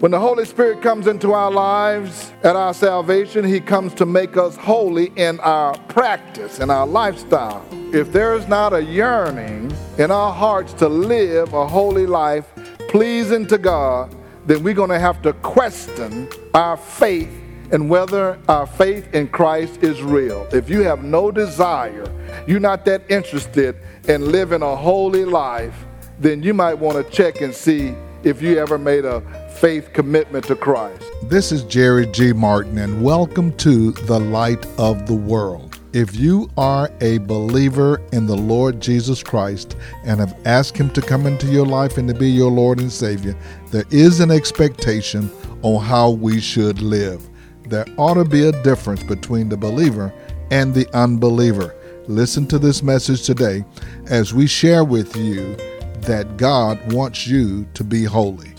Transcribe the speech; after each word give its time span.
When 0.00 0.12
the 0.12 0.18
Holy 0.18 0.46
Spirit 0.46 0.80
comes 0.80 1.06
into 1.06 1.34
our 1.34 1.50
lives 1.50 2.32
at 2.42 2.56
our 2.56 2.72
salvation, 2.72 3.44
He 3.44 3.60
comes 3.60 3.92
to 3.96 4.06
make 4.06 4.38
us 4.38 4.56
holy 4.56 5.12
in 5.14 5.38
our 5.40 5.76
practice, 5.88 6.58
in 6.58 6.70
our 6.70 6.86
lifestyle. 6.86 7.62
If 7.92 8.10
there 8.10 8.34
is 8.34 8.48
not 8.48 8.72
a 8.72 8.82
yearning 8.82 9.70
in 9.98 10.10
our 10.10 10.32
hearts 10.32 10.72
to 10.74 10.88
live 10.88 11.52
a 11.52 11.66
holy 11.66 12.06
life 12.06 12.50
pleasing 12.88 13.46
to 13.48 13.58
God, 13.58 14.16
then 14.46 14.62
we're 14.62 14.72
going 14.72 14.88
to 14.88 14.98
have 14.98 15.20
to 15.20 15.34
question 15.34 16.30
our 16.54 16.78
faith 16.78 17.30
and 17.70 17.90
whether 17.90 18.38
our 18.48 18.66
faith 18.66 19.14
in 19.14 19.28
Christ 19.28 19.82
is 19.82 20.00
real. 20.00 20.48
If 20.50 20.70
you 20.70 20.80
have 20.80 21.04
no 21.04 21.30
desire, 21.30 22.10
you're 22.46 22.58
not 22.58 22.86
that 22.86 23.02
interested 23.10 23.76
in 24.08 24.32
living 24.32 24.62
a 24.62 24.74
holy 24.74 25.26
life, 25.26 25.84
then 26.18 26.42
you 26.42 26.54
might 26.54 26.72
want 26.72 26.96
to 26.96 27.12
check 27.12 27.42
and 27.42 27.54
see 27.54 27.94
if 28.22 28.40
you 28.40 28.58
ever 28.58 28.78
made 28.78 29.04
a 29.04 29.22
faith 29.56 29.92
commitment 29.92 30.44
to 30.46 30.54
Christ. 30.54 31.04
This 31.24 31.52
is 31.52 31.64
Jerry 31.64 32.06
G. 32.06 32.32
Martin, 32.32 32.78
and 32.78 33.02
welcome 33.02 33.54
to 33.58 33.92
The 33.92 34.18
Light 34.18 34.64
of 34.78 35.06
the 35.06 35.14
World. 35.14 35.78
If 35.92 36.14
you 36.14 36.48
are 36.56 36.90
a 37.00 37.18
believer 37.18 38.00
in 38.12 38.26
the 38.26 38.36
Lord 38.36 38.80
Jesus 38.80 39.22
Christ 39.22 39.76
and 40.04 40.20
have 40.20 40.38
asked 40.46 40.76
Him 40.76 40.88
to 40.90 41.02
come 41.02 41.26
into 41.26 41.48
your 41.48 41.66
life 41.66 41.98
and 41.98 42.08
to 42.08 42.14
be 42.14 42.30
your 42.30 42.50
Lord 42.50 42.80
and 42.80 42.90
Savior, 42.90 43.36
there 43.70 43.84
is 43.90 44.20
an 44.20 44.30
expectation 44.30 45.30
on 45.62 45.84
how 45.84 46.10
we 46.10 46.40
should 46.40 46.80
live. 46.80 47.28
There 47.66 47.86
ought 47.98 48.14
to 48.14 48.24
be 48.24 48.46
a 48.46 48.62
difference 48.62 49.02
between 49.02 49.48
the 49.48 49.56
believer 49.56 50.12
and 50.50 50.72
the 50.72 50.88
unbeliever. 50.96 51.74
Listen 52.06 52.46
to 52.46 52.58
this 52.58 52.82
message 52.82 53.24
today 53.24 53.64
as 54.06 54.32
we 54.32 54.46
share 54.46 54.84
with 54.84 55.16
you 55.16 55.56
that 56.02 56.36
God 56.36 56.92
wants 56.92 57.26
you 57.26 57.66
to 57.74 57.84
be 57.84 58.04
holy. 58.04 58.49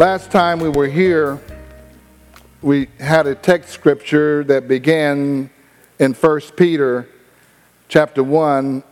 Last 0.00 0.30
time 0.30 0.60
we 0.60 0.70
were 0.70 0.86
here, 0.86 1.38
we 2.62 2.88
had 2.98 3.26
a 3.26 3.34
text 3.34 3.68
scripture 3.68 4.42
that 4.44 4.66
began 4.66 5.50
in 5.98 6.14
1 6.14 6.40
Peter 6.56 7.06
chapter 7.86 8.24
1, 8.24 8.82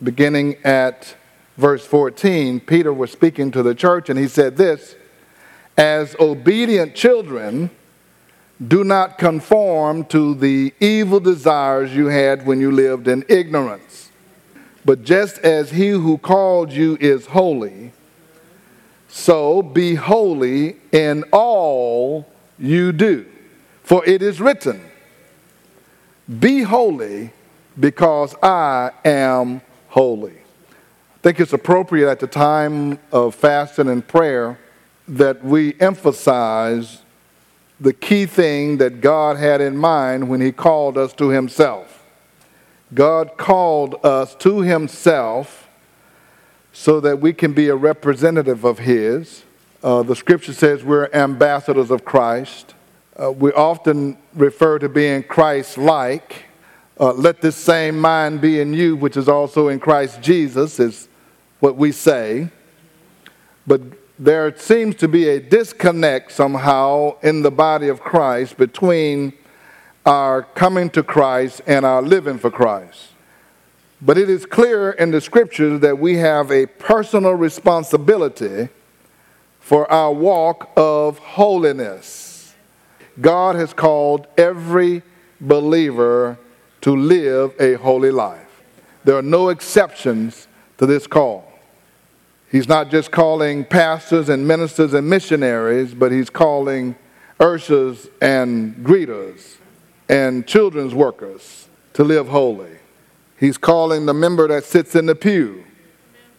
beginning 0.00 0.54
at 0.62 1.16
verse 1.56 1.84
14. 1.84 2.60
Peter 2.60 2.92
was 2.92 3.10
speaking 3.10 3.50
to 3.50 3.64
the 3.64 3.74
church 3.74 4.10
and 4.10 4.16
he 4.16 4.28
said 4.28 4.56
this 4.56 4.94
As 5.76 6.14
obedient 6.20 6.94
children, 6.94 7.68
do 8.64 8.84
not 8.84 9.18
conform 9.18 10.04
to 10.04 10.36
the 10.36 10.72
evil 10.78 11.18
desires 11.18 11.92
you 11.96 12.06
had 12.06 12.46
when 12.46 12.60
you 12.60 12.70
lived 12.70 13.08
in 13.08 13.24
ignorance. 13.28 14.12
But 14.84 15.02
just 15.02 15.38
as 15.38 15.72
he 15.72 15.88
who 15.88 16.16
called 16.16 16.70
you 16.70 16.96
is 17.00 17.26
holy, 17.26 17.90
so 19.08 19.62
be 19.62 19.94
holy 19.94 20.76
in 20.92 21.24
all 21.32 22.30
you 22.58 22.92
do. 22.92 23.26
For 23.82 24.04
it 24.04 24.22
is 24.22 24.40
written, 24.40 24.82
Be 26.38 26.62
holy 26.62 27.32
because 27.80 28.34
I 28.42 28.90
am 29.04 29.62
holy. 29.88 30.34
I 30.34 31.20
think 31.22 31.40
it's 31.40 31.52
appropriate 31.52 32.10
at 32.10 32.20
the 32.20 32.26
time 32.26 32.98
of 33.10 33.34
fasting 33.34 33.88
and 33.88 34.06
prayer 34.06 34.58
that 35.08 35.42
we 35.42 35.74
emphasize 35.80 37.02
the 37.80 37.92
key 37.92 38.26
thing 38.26 38.76
that 38.78 39.00
God 39.00 39.36
had 39.36 39.60
in 39.60 39.76
mind 39.76 40.28
when 40.28 40.40
He 40.40 40.52
called 40.52 40.98
us 40.98 41.12
to 41.14 41.30
Himself. 41.30 42.04
God 42.94 43.36
called 43.36 43.96
us 44.04 44.34
to 44.36 44.60
Himself 44.60 45.67
so 46.78 47.00
that 47.00 47.20
we 47.20 47.32
can 47.32 47.52
be 47.52 47.68
a 47.68 47.74
representative 47.74 48.62
of 48.64 48.78
His. 48.78 49.42
Uh, 49.82 50.04
the 50.04 50.14
scripture 50.14 50.52
says 50.52 50.84
we're 50.84 51.10
ambassadors 51.12 51.90
of 51.90 52.04
Christ. 52.04 52.72
Uh, 53.20 53.32
we 53.32 53.52
often 53.52 54.16
refer 54.32 54.78
to 54.78 54.88
being 54.88 55.24
Christ 55.24 55.76
like. 55.76 56.44
Uh, 57.00 57.12
let 57.14 57.40
this 57.40 57.56
same 57.56 57.98
mind 57.98 58.40
be 58.40 58.60
in 58.60 58.72
you, 58.72 58.94
which 58.94 59.16
is 59.16 59.28
also 59.28 59.66
in 59.66 59.80
Christ 59.80 60.22
Jesus, 60.22 60.78
is 60.78 61.08
what 61.58 61.74
we 61.74 61.90
say. 61.90 62.48
But 63.66 63.80
there 64.16 64.56
seems 64.56 64.94
to 64.96 65.08
be 65.08 65.30
a 65.30 65.40
disconnect 65.40 66.30
somehow 66.30 67.18
in 67.24 67.42
the 67.42 67.50
body 67.50 67.88
of 67.88 67.98
Christ 67.98 68.56
between 68.56 69.32
our 70.06 70.44
coming 70.44 70.90
to 70.90 71.02
Christ 71.02 71.60
and 71.66 71.84
our 71.84 72.02
living 72.02 72.38
for 72.38 72.52
Christ. 72.52 73.08
But 74.00 74.16
it 74.16 74.30
is 74.30 74.46
clear 74.46 74.90
in 74.92 75.10
the 75.10 75.20
scriptures 75.20 75.80
that 75.80 75.98
we 75.98 76.16
have 76.18 76.52
a 76.52 76.66
personal 76.66 77.32
responsibility 77.32 78.68
for 79.58 79.90
our 79.90 80.12
walk 80.12 80.70
of 80.76 81.18
holiness. 81.18 82.54
God 83.20 83.56
has 83.56 83.72
called 83.72 84.28
every 84.36 85.02
believer 85.40 86.38
to 86.82 86.94
live 86.94 87.52
a 87.58 87.74
holy 87.74 88.12
life. 88.12 88.62
There 89.04 89.16
are 89.16 89.22
no 89.22 89.48
exceptions 89.48 90.46
to 90.78 90.86
this 90.86 91.06
call. 91.06 91.52
He's 92.50 92.68
not 92.68 92.90
just 92.90 93.10
calling 93.10 93.64
pastors 93.64 94.28
and 94.28 94.46
ministers 94.46 94.94
and 94.94 95.08
missionaries, 95.10 95.92
but 95.92 96.12
he's 96.12 96.30
calling 96.30 96.94
ushers 97.40 98.06
and 98.22 98.76
greeters 98.76 99.56
and 100.08 100.46
children's 100.46 100.94
workers 100.94 101.68
to 101.94 102.04
live 102.04 102.28
holy. 102.28 102.77
He's 103.38 103.56
calling 103.56 104.06
the 104.06 104.14
member 104.14 104.48
that 104.48 104.64
sits 104.64 104.96
in 104.96 105.06
the 105.06 105.14
pew 105.14 105.64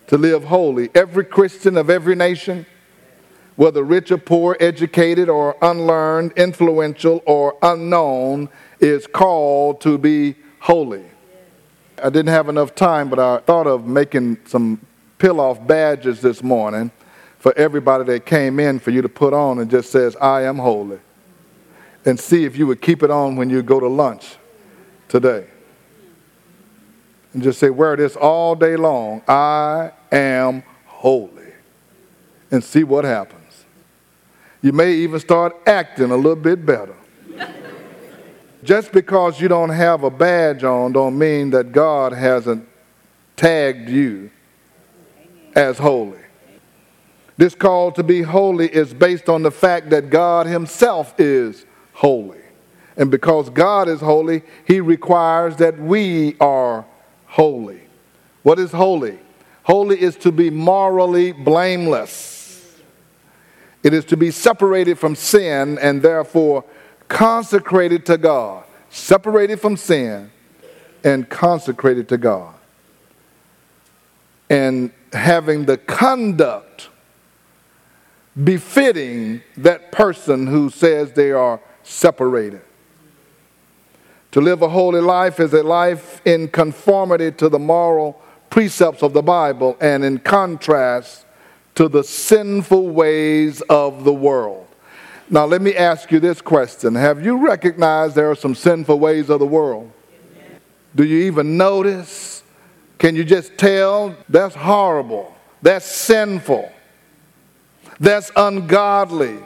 to 0.08 0.18
live 0.18 0.44
holy. 0.44 0.90
Every 0.94 1.24
Christian 1.24 1.78
of 1.78 1.90
every 1.90 2.16
nation, 2.16 2.66
whether 3.56 3.84
rich 3.84 4.12
or 4.12 4.18
poor, 4.18 4.58
educated 4.60 5.30
or 5.30 5.56
unlearned, 5.62 6.34
influential 6.34 7.24
or 7.26 7.56
unknown, 7.62 8.50
is 8.82 9.08
called 9.08 9.80
to 9.82 9.98
be 9.98 10.36
holy. 10.60 11.06
I 12.04 12.10
didn't 12.10 12.28
have 12.28 12.50
enough 12.50 12.76
time, 12.76 13.10
but 13.10 13.20
I 13.20 13.38
thought 13.40 13.68
of 13.68 13.86
making 13.86 14.40
some 14.46 14.86
peel 15.18 15.40
off 15.40 15.66
badges 15.66 16.22
this 16.22 16.44
morning 16.44 16.92
for 17.38 17.58
everybody 17.58 18.04
that 18.06 18.26
came 18.26 18.60
in 18.60 18.80
for 18.80 18.92
you 18.92 19.02
to 19.02 19.10
put 19.10 19.34
on 19.34 19.60
and 19.60 19.72
just 19.72 19.92
says, 19.92 20.18
I 20.18 20.44
am 20.44 20.58
holy. 20.58 21.00
And 22.06 22.20
see 22.20 22.44
if 22.44 22.58
you 22.58 22.68
would 22.68 22.82
keep 22.82 23.04
it 23.04 23.12
on 23.12 23.38
when 23.38 23.50
you 23.50 23.62
go 23.62 23.80
to 23.80 23.88
lunch 23.88 24.38
today 25.08 25.48
and 27.34 27.44
just 27.44 27.60
say, 27.60 27.70
wear 27.70 27.96
this 27.96 28.16
all 28.16 28.56
day 28.56 28.76
long. 28.76 29.22
I 29.28 29.92
am 30.12 30.64
holy. 30.86 31.54
And 32.52 32.64
see 32.64 32.84
what 32.84 33.06
happens. 33.06 33.66
You 34.62 34.74
may 34.74 34.94
even 34.94 35.20
start 35.20 35.56
acting 35.68 36.12
a 36.12 36.16
little 36.16 36.36
bit 36.36 36.66
better. 36.66 36.96
just 38.64 38.92
because 38.92 39.40
you 39.40 39.48
don't 39.48 39.70
have 39.70 40.04
a 40.04 40.10
badge 40.10 40.64
on 40.64 40.92
don't 40.92 41.18
mean 41.18 41.52
that 41.52 41.72
God 41.72 42.12
hasn't 42.12 42.68
tagged 43.38 43.90
you 43.90 44.32
as 45.56 45.78
holy. 45.78 46.20
This 47.38 47.56
call 47.56 47.92
to 47.94 48.04
be 48.04 48.22
holy 48.22 48.68
is 48.68 48.94
based 48.94 49.30
on 49.30 49.44
the 49.44 49.52
fact 49.52 49.92
that 49.92 50.10
God 50.10 50.46
himself 50.46 51.18
is 51.18 51.66
holy. 51.94 52.42
And 52.98 53.10
because 53.10 53.50
God 53.50 53.88
is 53.88 54.02
holy, 54.02 54.42
he 54.68 54.82
requires 54.82 55.56
that 55.58 55.80
we 55.80 56.36
are 56.42 56.86
holy. 57.30 57.82
What 58.44 58.60
is 58.60 58.72
holy? 58.72 59.20
Holy 59.64 60.02
is 60.02 60.16
to 60.18 60.32
be 60.32 60.50
morally 60.50 61.32
blameless. 61.32 62.80
It 63.84 63.94
is 63.94 64.04
to 64.06 64.18
be 64.18 64.32
separated 64.32 64.98
from 64.98 65.16
sin 65.16 65.78
and 65.80 66.02
therefore 66.02 66.66
consecrated 67.08 68.06
to 68.08 68.18
God. 68.18 68.66
Separated 68.90 69.62
from 69.62 69.78
sin 69.78 70.32
and 71.04 71.30
consecrated 71.30 72.10
to 72.10 72.18
God. 72.18 72.56
And 74.50 74.92
having 75.14 75.66
the 75.66 75.78
conduct 75.78 76.90
befitting 78.44 79.42
that 79.58 79.92
person 79.92 80.48
who 80.48 80.70
says 80.70 81.14
they 81.14 81.32
are 81.32 81.60
separated. 81.84 82.62
To 84.32 84.42
live 84.42 84.62
a 84.62 84.70
holy 84.70 85.02
life 85.02 85.40
is 85.40 85.54
a 85.54 85.64
life 85.64 86.22
in 86.26 86.50
conformity 86.50 87.32
to 87.34 87.50
the 87.50 87.60
moral 87.60 88.22
precepts 88.50 89.02
of 89.02 89.14
the 89.14 89.22
Bible 89.22 89.76
and 89.82 90.06
in 90.06 90.20
contrast 90.20 91.26
to 91.76 91.88
the 91.88 92.04
sinful 92.04 92.90
ways 92.90 93.62
of 93.62 94.04
the 94.04 94.14
world. 94.14 94.68
Now, 95.32 95.46
let 95.46 95.62
me 95.62 95.76
ask 95.76 96.12
you 96.12 96.20
this 96.20 96.42
question 96.42 96.96
Have 96.96 97.24
you 97.24 97.38
recognized 97.38 98.16
there 98.16 98.30
are 98.30 98.36
some 98.36 98.56
sinful 98.56 99.00
ways 99.00 99.30
of 99.30 99.40
the 99.40 99.48
world? 99.48 99.92
Do 100.96 101.04
you 101.04 101.26
even 101.26 101.58
notice? 101.58 102.44
Can 102.98 103.16
you 103.16 103.24
just 103.24 103.58
tell? 103.58 104.16
That's 104.28 104.56
horrible. 104.56 105.34
That's 105.62 105.86
sinful. 105.86 106.72
That's 108.00 108.32
ungodly. 108.36 109.38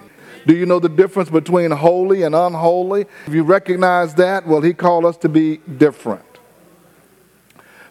Do 0.45 0.55
you 0.55 0.65
know 0.65 0.79
the 0.79 0.89
difference 0.89 1.29
between 1.29 1.71
holy 1.71 2.23
and 2.23 2.35
unholy? 2.35 3.05
If 3.25 3.33
you 3.33 3.43
recognize 3.43 4.15
that, 4.15 4.47
well, 4.47 4.61
he 4.61 4.73
called 4.73 5.05
us 5.05 5.17
to 5.17 5.29
be 5.29 5.57
different. 5.57 6.25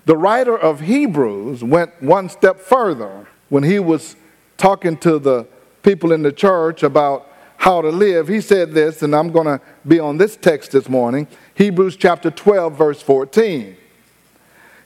The 0.04 0.16
writer 0.16 0.58
of 0.58 0.81
Hebrews 0.81 1.62
went 1.62 2.02
one 2.02 2.28
step 2.28 2.58
further 2.58 3.26
when 3.49 3.62
he 3.62 3.78
was 3.78 4.16
talking 4.56 4.96
to 4.99 5.19
the 5.19 5.46
people 5.82 6.12
in 6.12 6.22
the 6.22 6.32
church 6.32 6.82
about 6.82 7.28
how 7.62 7.81
to 7.81 7.90
live, 7.90 8.26
he 8.26 8.40
said 8.40 8.72
this, 8.72 9.02
and 9.02 9.14
I'm 9.14 9.31
going 9.31 9.46
to 9.46 9.60
be 9.87 10.00
on 10.00 10.19
this 10.19 10.37
text 10.37 10.72
this 10.72 10.88
morning 10.88 11.28
Hebrews 11.55 11.96
chapter 11.96 12.28
12, 12.28 12.76
verse 12.76 13.00
14. 13.00 13.76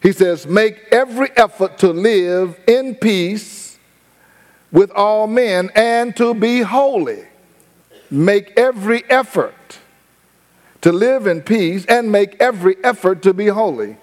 He 0.03 0.13
says, 0.13 0.47
Make 0.47 0.85
every 0.93 1.31
effort 1.37 1.79
to 1.79 1.89
live 1.89 2.61
in 2.67 2.95
peace 2.97 3.79
with 4.71 4.91
all 4.91 5.27
men 5.27 5.71
and 5.75 6.15
to 6.17 6.35
be 6.35 6.61
holy. 6.61 7.25
Make 8.11 8.53
every 8.57 9.05
effort 9.11 9.79
to 10.83 10.93
live 10.93 11.27
in 11.27 11.43
peace 11.43 11.85
and 11.87 12.13
make 12.13 12.41
every 12.41 12.77
effort 12.85 13.23
to 13.23 13.35
be 13.35 13.47
holy. 13.49 13.97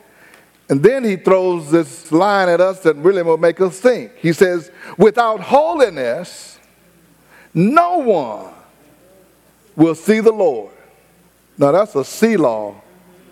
And 0.69 0.81
then 0.81 1.03
he 1.03 1.15
throws 1.15 1.71
this 1.71 2.11
line 2.11 2.49
at 2.49 2.59
us 2.59 2.79
that 2.81 2.95
really 2.95 3.21
will 3.21 3.37
make 3.37 3.61
us 3.61 3.79
think. 3.79 4.15
He 4.17 4.33
says, 4.33 4.71
Without 4.97 5.39
holiness, 5.39 6.59
no 7.53 7.99
one 7.99 8.53
will 9.75 9.95
see 9.95 10.19
the 10.19 10.31
Lord. 10.31 10.71
Now 11.57 11.71
that's 11.71 11.95
a 11.95 12.03
Selah 12.03 12.75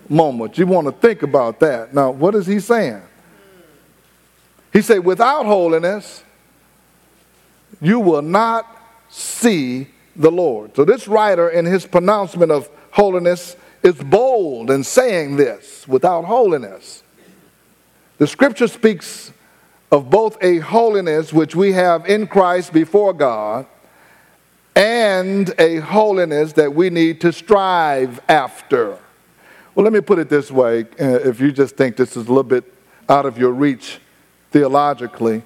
moment. 0.09 0.57
You 0.57 0.67
want 0.67 0.87
to 0.87 0.91
think 0.91 1.23
about 1.23 1.59
that. 1.61 1.93
Now, 1.93 2.11
what 2.11 2.35
is 2.35 2.45
he 2.45 2.59
saying? 2.59 3.01
He 4.71 4.81
said, 4.81 4.99
without 4.99 5.45
holiness, 5.45 6.23
you 7.81 7.99
will 7.99 8.21
not 8.21 8.65
see 9.09 9.87
the 10.15 10.31
Lord. 10.31 10.75
So 10.75 10.85
this 10.85 11.07
writer 11.07 11.49
in 11.49 11.65
his 11.65 11.85
pronouncement 11.85 12.51
of 12.51 12.69
holiness 12.91 13.55
is 13.83 13.95
bold 13.95 14.69
in 14.69 14.83
saying 14.83 15.37
this 15.37 15.87
without 15.87 16.25
holiness. 16.25 17.03
The 18.17 18.27
scripture 18.27 18.67
speaks 18.67 19.31
of 19.91 20.09
both 20.09 20.37
a 20.41 20.59
holiness 20.59 21.33
which 21.33 21.55
we 21.55 21.73
have 21.73 22.07
in 22.07 22.27
Christ 22.27 22.71
before 22.71 23.13
God 23.13 23.65
and 24.75 25.53
a 25.59 25.77
holiness 25.77 26.53
that 26.53 26.73
we 26.73 26.89
need 26.89 27.19
to 27.21 27.33
strive 27.33 28.21
after. 28.29 28.97
Well, 29.75 29.83
let 29.83 29.91
me 29.93 30.01
put 30.01 30.19
it 30.19 30.29
this 30.29 30.51
way 30.51 30.81
uh, 30.99 31.19
if 31.27 31.39
you 31.39 31.51
just 31.51 31.75
think 31.75 31.95
this 31.97 32.11
is 32.11 32.27
a 32.27 32.29
little 32.29 32.43
bit 32.43 32.73
out 33.09 33.25
of 33.25 33.37
your 33.37 33.51
reach 33.51 33.99
theologically. 34.51 35.43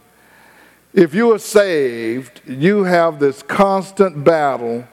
If 0.95 1.13
you 1.13 1.33
are 1.33 1.39
saved, 1.39 2.39
you 2.47 2.85
have 2.85 3.19
this 3.19 3.43
constant 3.43 4.23
battle 4.23 4.87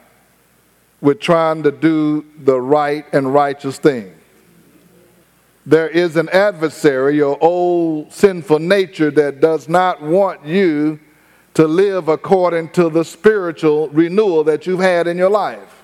with 0.99 1.21
trying 1.21 1.63
to 1.63 1.71
do 1.71 2.25
the 2.37 2.59
right 2.59 3.05
and 3.13 3.33
righteous 3.33 3.77
thing. 3.77 4.13
There 5.65 5.87
is 5.87 6.17
an 6.17 6.27
adversary, 6.27 7.15
your 7.15 7.41
old 7.41 8.11
sinful 8.11 8.59
nature, 8.59 9.11
that 9.11 9.39
does 9.39 9.69
not 9.69 10.01
want 10.01 10.45
you 10.45 10.99
to 11.53 11.65
live 11.65 12.09
according 12.09 12.71
to 12.71 12.89
the 12.89 13.05
spiritual 13.05 13.87
renewal 13.87 14.43
that 14.43 14.67
you've 14.67 14.81
had 14.81 15.07
in 15.07 15.17
your 15.17 15.29
life. 15.29 15.83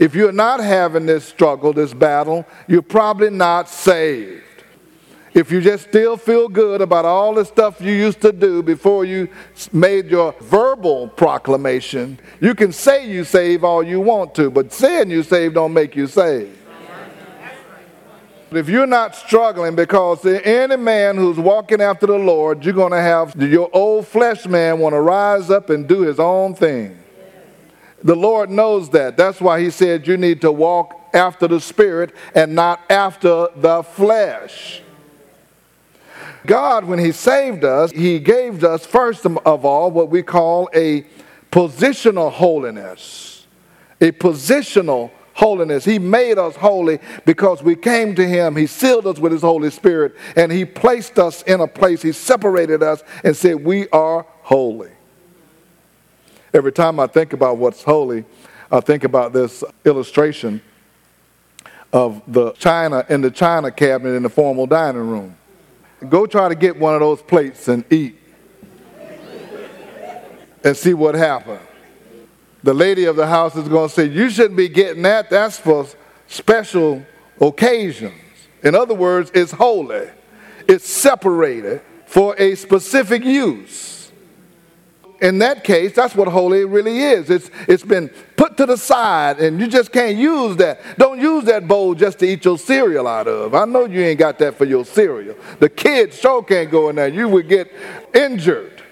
If 0.00 0.16
you're 0.16 0.32
not 0.32 0.58
having 0.58 1.06
this 1.06 1.24
struggle, 1.24 1.72
this 1.72 1.94
battle, 1.94 2.44
you're 2.66 2.82
probably 2.82 3.30
not 3.30 3.68
saved. 3.68 4.53
If 5.34 5.50
you 5.50 5.60
just 5.60 5.88
still 5.88 6.16
feel 6.16 6.48
good 6.48 6.80
about 6.80 7.04
all 7.04 7.34
the 7.34 7.44
stuff 7.44 7.80
you 7.80 7.92
used 7.92 8.20
to 8.20 8.30
do 8.30 8.62
before 8.62 9.04
you 9.04 9.28
made 9.72 10.06
your 10.06 10.32
verbal 10.40 11.08
proclamation, 11.08 12.20
you 12.40 12.54
can 12.54 12.70
say 12.70 13.10
you 13.10 13.24
save 13.24 13.64
all 13.64 13.82
you 13.82 14.00
want 14.00 14.36
to, 14.36 14.48
but 14.48 14.72
saying 14.72 15.10
you 15.10 15.24
save 15.24 15.54
don't 15.54 15.72
make 15.72 15.96
you 15.96 16.06
saved. 16.06 16.56
If 18.52 18.68
you're 18.68 18.86
not 18.86 19.16
struggling, 19.16 19.74
because 19.74 20.24
any 20.24 20.76
man 20.76 21.16
who's 21.16 21.38
walking 21.38 21.80
after 21.80 22.06
the 22.06 22.16
Lord, 22.18 22.64
you're 22.64 22.72
going 22.72 22.92
to 22.92 23.00
have 23.00 23.34
your 23.42 23.68
old 23.72 24.06
flesh 24.06 24.46
man 24.46 24.78
want 24.78 24.92
to 24.92 25.00
rise 25.00 25.50
up 25.50 25.70
and 25.70 25.88
do 25.88 26.02
his 26.02 26.20
own 26.20 26.54
thing. 26.54 26.96
The 28.04 28.14
Lord 28.14 28.50
knows 28.50 28.90
that. 28.90 29.16
That's 29.16 29.40
why 29.40 29.60
He 29.60 29.70
said 29.70 30.06
you 30.06 30.16
need 30.16 30.42
to 30.42 30.52
walk 30.52 31.00
after 31.12 31.48
the 31.48 31.58
Spirit 31.58 32.14
and 32.34 32.54
not 32.54 32.80
after 32.88 33.48
the 33.56 33.82
flesh. 33.82 34.83
God, 36.46 36.84
when 36.84 36.98
He 36.98 37.12
saved 37.12 37.64
us, 37.64 37.90
He 37.90 38.18
gave 38.18 38.62
us, 38.64 38.84
first 38.86 39.24
of 39.24 39.64
all, 39.64 39.90
what 39.90 40.10
we 40.10 40.22
call 40.22 40.68
a 40.74 41.06
positional 41.50 42.30
holiness. 42.30 43.46
A 44.00 44.12
positional 44.12 45.10
holiness. 45.34 45.84
He 45.84 45.98
made 45.98 46.38
us 46.38 46.56
holy 46.56 46.98
because 47.24 47.62
we 47.62 47.76
came 47.76 48.14
to 48.14 48.26
Him. 48.26 48.56
He 48.56 48.66
sealed 48.66 49.06
us 49.06 49.18
with 49.18 49.32
His 49.32 49.42
Holy 49.42 49.70
Spirit 49.70 50.14
and 50.36 50.50
He 50.50 50.64
placed 50.64 51.18
us 51.18 51.42
in 51.42 51.60
a 51.60 51.66
place. 51.66 52.02
He 52.02 52.12
separated 52.12 52.82
us 52.82 53.02
and 53.22 53.36
said, 53.36 53.64
We 53.64 53.88
are 53.90 54.26
holy. 54.42 54.90
Every 56.52 56.72
time 56.72 57.00
I 57.00 57.06
think 57.08 57.32
about 57.32 57.56
what's 57.56 57.82
holy, 57.82 58.24
I 58.70 58.80
think 58.80 59.04
about 59.04 59.32
this 59.32 59.64
illustration 59.84 60.62
of 61.92 62.22
the 62.26 62.52
china 62.52 63.06
in 63.08 63.20
the 63.20 63.30
china 63.30 63.70
cabinet 63.70 64.14
in 64.14 64.24
the 64.24 64.28
formal 64.28 64.66
dining 64.66 65.08
room. 65.08 65.36
Go 66.08 66.26
try 66.26 66.48
to 66.48 66.54
get 66.54 66.78
one 66.78 66.94
of 66.94 67.00
those 67.00 67.22
plates 67.22 67.68
and 67.68 67.84
eat 67.92 68.18
and 70.62 70.76
see 70.76 70.94
what 70.94 71.14
happens 71.14 71.60
the 72.64 72.74
lady 72.74 73.04
of 73.04 73.14
the 73.14 73.26
house 73.26 73.54
is 73.56 73.68
going 73.68 73.88
to 73.88 73.94
say, 73.94 74.06
You 74.06 74.30
shouldn't 74.30 74.56
be 74.56 74.68
getting 74.68 75.02
that. 75.02 75.28
That's 75.28 75.58
for 75.58 75.86
special 76.26 77.04
occasions. 77.40 78.14
In 78.62 78.74
other 78.74 78.94
words, 78.94 79.30
it's 79.34 79.52
holy, 79.52 80.08
it's 80.66 80.88
separated 80.88 81.82
for 82.06 82.34
a 82.38 82.54
specific 82.54 83.22
use. 83.22 84.03
In 85.24 85.38
that 85.38 85.64
case, 85.64 85.94
that's 85.94 86.14
what 86.14 86.28
holy 86.28 86.66
really 86.66 86.98
is. 86.98 87.30
It's, 87.30 87.50
it's 87.66 87.82
been 87.82 88.10
put 88.36 88.58
to 88.58 88.66
the 88.66 88.76
side, 88.76 89.40
and 89.40 89.58
you 89.58 89.68
just 89.68 89.90
can't 89.90 90.18
use 90.18 90.54
that. 90.56 90.98
Don't 90.98 91.18
use 91.18 91.44
that 91.44 91.66
bowl 91.66 91.94
just 91.94 92.18
to 92.18 92.26
eat 92.26 92.44
your 92.44 92.58
cereal 92.58 93.08
out 93.08 93.26
of. 93.26 93.54
I 93.54 93.64
know 93.64 93.86
you 93.86 94.02
ain't 94.02 94.18
got 94.18 94.38
that 94.40 94.58
for 94.58 94.66
your 94.66 94.84
cereal. 94.84 95.34
The 95.60 95.70
kids 95.70 96.20
sure 96.20 96.42
can't 96.42 96.70
go 96.70 96.90
in 96.90 96.96
there. 96.96 97.08
You 97.08 97.30
would 97.30 97.48
get 97.48 97.72
injured 98.12 98.82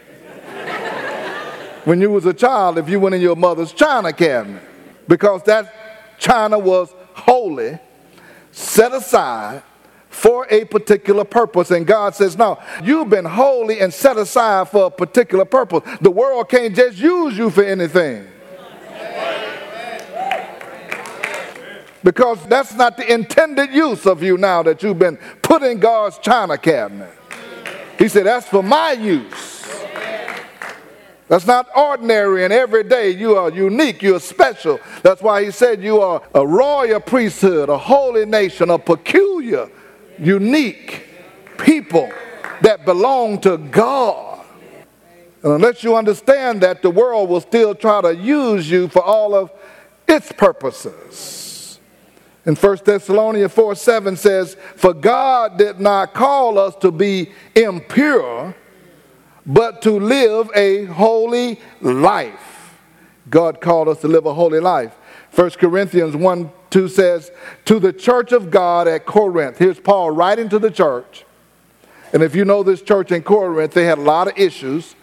when 1.84 2.00
you 2.00 2.08
was 2.08 2.24
a 2.24 2.32
child 2.32 2.78
if 2.78 2.88
you 2.88 2.98
went 2.98 3.14
in 3.14 3.20
your 3.20 3.36
mother's 3.36 3.74
china 3.74 4.10
cabinet 4.10 4.62
because 5.08 5.42
that 5.42 6.18
china 6.18 6.58
was 6.58 6.94
holy, 7.12 7.78
set 8.52 8.92
aside 8.92 9.62
for 10.12 10.46
a 10.50 10.64
particular 10.66 11.24
purpose. 11.24 11.70
And 11.70 11.86
God 11.86 12.14
says, 12.14 12.36
No, 12.36 12.60
you've 12.82 13.10
been 13.10 13.24
holy 13.24 13.80
and 13.80 13.92
set 13.92 14.16
aside 14.16 14.68
for 14.68 14.86
a 14.86 14.90
particular 14.90 15.44
purpose. 15.44 15.82
The 16.00 16.10
world 16.10 16.48
can't 16.48 16.76
just 16.76 16.98
use 16.98 17.36
you 17.36 17.50
for 17.50 17.64
anything. 17.64 18.28
Because 22.04 22.44
that's 22.46 22.74
not 22.74 22.96
the 22.96 23.12
intended 23.12 23.70
use 23.70 24.06
of 24.06 24.22
you 24.22 24.36
now 24.36 24.62
that 24.64 24.82
you've 24.82 24.98
been 24.98 25.16
put 25.40 25.62
in 25.62 25.78
God's 25.78 26.18
china 26.18 26.58
cabinet. 26.58 27.10
He 27.98 28.08
said, 28.08 28.26
That's 28.26 28.46
for 28.46 28.62
my 28.62 28.92
use. 28.92 29.52
That's 31.28 31.46
not 31.46 31.68
ordinary 31.74 32.44
and 32.44 32.52
everyday. 32.52 33.10
You 33.10 33.36
are 33.36 33.50
unique. 33.50 34.02
You're 34.02 34.20
special. 34.20 34.78
That's 35.02 35.22
why 35.22 35.44
he 35.44 35.50
said 35.50 35.82
you 35.82 36.00
are 36.02 36.20
a 36.34 36.46
royal 36.46 37.00
priesthood, 37.00 37.70
a 37.70 37.78
holy 37.78 38.26
nation, 38.26 38.68
a 38.68 38.78
peculiar, 38.78 39.70
unique 40.18 41.06
people 41.58 42.10
that 42.60 42.84
belong 42.84 43.40
to 43.40 43.58
God. 43.58 44.44
And 45.42 45.52
unless 45.54 45.82
you 45.82 45.96
understand 45.96 46.60
that, 46.62 46.82
the 46.82 46.90
world 46.90 47.28
will 47.28 47.40
still 47.40 47.74
try 47.74 48.00
to 48.00 48.14
use 48.14 48.70
you 48.70 48.88
for 48.88 49.02
all 49.02 49.34
of 49.34 49.50
its 50.06 50.30
purposes. 50.32 51.80
In 52.44 52.54
1 52.54 52.78
Thessalonians 52.84 53.52
4 53.52 53.74
7 53.74 54.16
says, 54.16 54.56
For 54.76 54.92
God 54.92 55.58
did 55.58 55.80
not 55.80 56.12
call 56.12 56.58
us 56.58 56.74
to 56.76 56.90
be 56.90 57.32
impure 57.54 58.54
but 59.44 59.82
to 59.82 59.98
live 59.98 60.50
a 60.54 60.84
holy 60.84 61.60
life. 61.80 62.78
God 63.28 63.60
called 63.60 63.88
us 63.88 64.00
to 64.02 64.08
live 64.08 64.26
a 64.26 64.34
holy 64.34 64.60
life. 64.60 64.94
1 65.34 65.50
Corinthians 65.52 66.14
1 66.14 66.50
2 66.72 66.88
says, 66.88 67.30
To 67.66 67.78
the 67.78 67.92
church 67.92 68.32
of 68.32 68.50
God 68.50 68.88
at 68.88 69.06
Corinth. 69.06 69.58
Here's 69.58 69.78
Paul 69.78 70.10
writing 70.10 70.48
to 70.48 70.58
the 70.58 70.70
church. 70.70 71.24
And 72.12 72.22
if 72.22 72.34
you 72.34 72.44
know 72.44 72.62
this 72.62 72.82
church 72.82 73.12
in 73.12 73.22
Corinth, 73.22 73.72
they 73.72 73.84
had 73.84 73.98
a 73.98 74.02
lot 74.02 74.28
of 74.28 74.36
issues. 74.36 74.96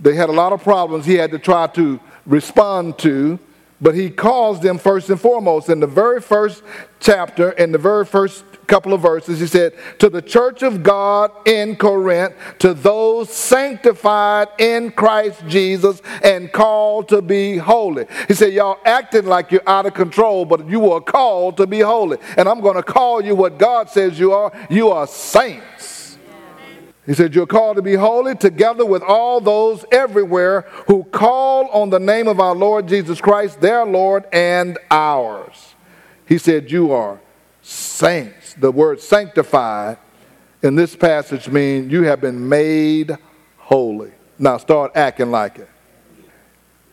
They 0.00 0.14
had 0.14 0.28
a 0.28 0.32
lot 0.32 0.52
of 0.52 0.62
problems 0.62 1.04
he 1.04 1.14
had 1.14 1.32
to 1.32 1.38
try 1.38 1.66
to 1.68 1.98
respond 2.26 2.98
to. 3.00 3.38
But 3.80 3.94
he 3.94 4.10
calls 4.10 4.60
them 4.60 4.76
first 4.78 5.08
and 5.08 5.20
foremost. 5.20 5.68
In 5.68 5.78
the 5.78 5.86
very 5.86 6.20
first 6.20 6.64
chapter, 6.98 7.50
in 7.50 7.70
the 7.70 7.78
very 7.78 8.04
first 8.04 8.44
couple 8.66 8.92
of 8.92 9.00
verses, 9.00 9.38
he 9.38 9.46
said, 9.46 9.72
To 10.00 10.10
the 10.10 10.20
church 10.20 10.62
of 10.62 10.82
God 10.82 11.30
in 11.46 11.76
Corinth, 11.76 12.34
to 12.58 12.74
those 12.74 13.30
sanctified 13.30 14.48
in 14.58 14.90
Christ 14.90 15.42
Jesus 15.46 16.02
and 16.24 16.52
called 16.52 17.08
to 17.10 17.22
be 17.22 17.56
holy. 17.56 18.06
He 18.26 18.34
said, 18.34 18.52
Y'all 18.52 18.80
acting 18.84 19.26
like 19.26 19.52
you're 19.52 19.68
out 19.68 19.86
of 19.86 19.94
control, 19.94 20.44
but 20.44 20.68
you 20.68 20.80
were 20.80 21.00
called 21.00 21.56
to 21.58 21.66
be 21.66 21.80
holy. 21.80 22.18
And 22.36 22.48
I'm 22.48 22.60
going 22.60 22.76
to 22.76 22.82
call 22.82 23.24
you 23.24 23.36
what 23.36 23.58
God 23.58 23.88
says 23.88 24.18
you 24.18 24.32
are. 24.32 24.52
You 24.68 24.90
are 24.90 25.06
saints. 25.06 25.77
He 27.08 27.14
said, 27.14 27.34
You're 27.34 27.46
called 27.46 27.76
to 27.76 27.82
be 27.82 27.94
holy 27.94 28.36
together 28.36 28.84
with 28.84 29.02
all 29.02 29.40
those 29.40 29.82
everywhere 29.90 30.66
who 30.88 31.04
call 31.04 31.66
on 31.68 31.88
the 31.88 31.98
name 31.98 32.28
of 32.28 32.38
our 32.38 32.54
Lord 32.54 32.86
Jesus 32.86 33.18
Christ, 33.18 33.62
their 33.62 33.86
Lord 33.86 34.26
and 34.30 34.78
ours. 34.90 35.74
He 36.26 36.36
said, 36.36 36.70
You 36.70 36.92
are 36.92 37.18
saints. 37.62 38.52
The 38.52 38.70
word 38.70 39.00
sanctified 39.00 39.96
in 40.62 40.74
this 40.74 40.94
passage 40.94 41.48
means 41.48 41.90
you 41.90 42.02
have 42.02 42.20
been 42.20 42.46
made 42.46 43.16
holy. 43.56 44.12
Now 44.38 44.58
start 44.58 44.92
acting 44.94 45.30
like 45.30 45.58
it. 45.58 45.68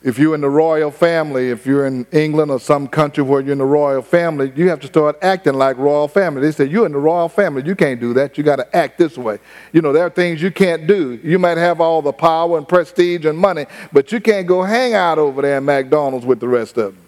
If 0.05 0.19
you're 0.19 0.35
in 0.35 0.41
the 0.41 0.49
royal 0.51 0.91
family, 0.91 1.49
if 1.49 1.65
you're 1.65 1.87
in 1.87 2.05
England 2.11 2.51
or 2.51 2.59
some 2.59 2.87
country 2.87 3.23
where 3.23 3.41
you're 3.41 3.53
in 3.53 3.57
the 3.57 3.65
royal 3.65 4.03
family, 4.03 4.53
you 4.55 4.69
have 4.69 4.79
to 4.81 4.87
start 4.87 5.17
acting 5.19 5.55
like 5.55 5.79
royal 5.79 6.07
family. 6.07 6.43
They 6.43 6.51
say, 6.51 6.65
You're 6.65 6.85
in 6.85 6.91
the 6.91 6.99
royal 6.99 7.27
family. 7.27 7.63
You 7.65 7.75
can't 7.75 7.99
do 7.99 8.13
that. 8.13 8.37
You 8.37 8.43
got 8.43 8.57
to 8.57 8.75
act 8.75 8.99
this 8.99 9.17
way. 9.17 9.39
You 9.73 9.81
know, 9.81 9.91
there 9.91 10.05
are 10.05 10.11
things 10.11 10.43
you 10.43 10.51
can't 10.51 10.85
do. 10.85 11.19
You 11.23 11.39
might 11.39 11.57
have 11.57 11.81
all 11.81 12.03
the 12.03 12.13
power 12.13 12.55
and 12.55 12.67
prestige 12.67 13.25
and 13.25 13.35
money, 13.35 13.65
but 13.91 14.11
you 14.11 14.21
can't 14.21 14.45
go 14.45 14.61
hang 14.61 14.93
out 14.93 15.17
over 15.17 15.41
there 15.41 15.57
in 15.57 15.65
McDonald's 15.65 16.23
with 16.23 16.39
the 16.39 16.47
rest 16.47 16.77
of 16.77 16.93
them. 16.93 17.03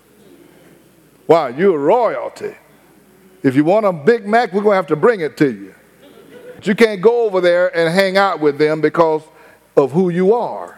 Why? 1.27 1.49
You're 1.49 1.77
royalty. 1.77 2.55
If 3.43 3.55
you 3.55 3.63
want 3.63 3.85
a 3.85 3.93
Big 3.93 4.25
Mac, 4.25 4.53
we're 4.53 4.63
going 4.63 4.73
to 4.73 4.77
have 4.77 4.87
to 4.87 4.95
bring 4.95 5.19
it 5.19 5.37
to 5.37 5.53
you. 5.53 5.75
But 6.55 6.65
you 6.65 6.73
can't 6.73 6.99
go 6.99 7.25
over 7.25 7.41
there 7.41 7.77
and 7.77 7.93
hang 7.93 8.17
out 8.17 8.39
with 8.39 8.57
them 8.57 8.81
because 8.81 9.21
of 9.75 9.91
who 9.91 10.09
you 10.09 10.33
are. 10.33 10.76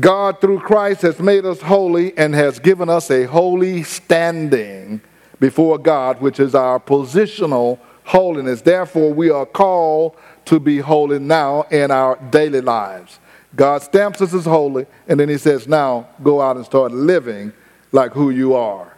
God, 0.00 0.40
through 0.40 0.60
Christ, 0.60 1.02
has 1.02 1.18
made 1.20 1.44
us 1.46 1.60
holy 1.60 2.16
and 2.18 2.34
has 2.34 2.58
given 2.58 2.88
us 2.88 3.10
a 3.10 3.24
holy 3.24 3.82
standing 3.82 5.00
before 5.40 5.78
God, 5.78 6.20
which 6.20 6.38
is 6.38 6.54
our 6.54 6.78
positional 6.78 7.78
holiness. 8.04 8.60
Therefore, 8.60 9.12
we 9.12 9.30
are 9.30 9.46
called 9.46 10.16
to 10.46 10.60
be 10.60 10.78
holy 10.78 11.18
now 11.18 11.62
in 11.70 11.90
our 11.90 12.16
daily 12.30 12.60
lives. 12.60 13.18
God 13.54 13.82
stamps 13.82 14.20
us 14.20 14.34
as 14.34 14.44
holy, 14.44 14.86
and 15.08 15.18
then 15.18 15.28
He 15.28 15.38
says, 15.38 15.66
Now 15.66 16.08
go 16.22 16.42
out 16.42 16.56
and 16.56 16.64
start 16.64 16.92
living 16.92 17.52
like 17.92 18.12
who 18.12 18.30
you 18.30 18.54
are. 18.54 18.96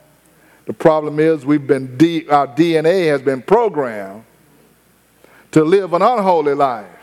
The 0.66 0.72
problem 0.72 1.20
is, 1.20 1.46
we've 1.46 1.66
been 1.66 1.96
D, 1.96 2.28
our 2.28 2.46
DNA 2.46 3.06
has 3.06 3.22
been 3.22 3.40
programmed 3.40 4.24
to 5.52 5.64
live 5.64 5.94
an 5.94 6.02
unholy 6.02 6.54
life. 6.54 6.97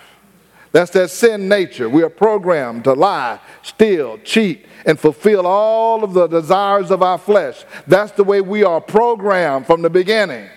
That's 0.75 0.91
that 0.91 1.09
sin 1.09 1.47
nature. 1.47 1.87
We 1.87 2.03
are 2.03 2.09
programmed 2.09 2.83
to 2.83 2.91
lie, 2.91 3.39
steal, 3.61 4.17
cheat, 4.25 4.65
and 4.85 4.99
fulfill 4.99 5.47
all 5.47 6.03
of 6.03 6.13
the 6.13 6.27
desires 6.27 6.91
of 6.91 7.01
our 7.01 7.17
flesh. 7.17 7.63
That's 7.87 8.11
the 8.11 8.25
way 8.25 8.41
we 8.41 8.65
are 8.65 8.81
programmed 8.81 9.67
from 9.67 9.81
the 9.83 9.89
beginning. 9.89 10.49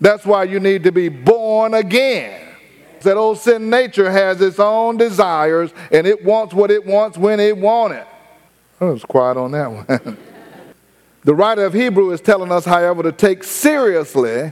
That's 0.00 0.26
why 0.26 0.42
you 0.42 0.58
need 0.58 0.82
to 0.82 0.90
be 0.90 1.08
born 1.08 1.74
again. 1.74 2.56
That 3.02 3.16
old 3.16 3.38
sin 3.38 3.70
nature 3.70 4.10
has 4.10 4.40
its 4.40 4.58
own 4.58 4.96
desires 4.96 5.70
and 5.92 6.04
it 6.04 6.24
wants 6.24 6.52
what 6.52 6.72
it 6.72 6.84
wants 6.84 7.16
when 7.16 7.38
it 7.38 7.56
wants 7.56 7.98
it. 7.98 8.06
I 8.80 8.86
was 8.86 9.04
quiet 9.04 9.36
on 9.36 9.52
that 9.52 9.70
one. 9.70 10.18
the 11.22 11.36
writer 11.36 11.64
of 11.64 11.72
Hebrew 11.72 12.10
is 12.10 12.20
telling 12.20 12.50
us, 12.50 12.64
however, 12.64 13.04
to 13.04 13.12
take 13.12 13.44
seriously 13.44 14.50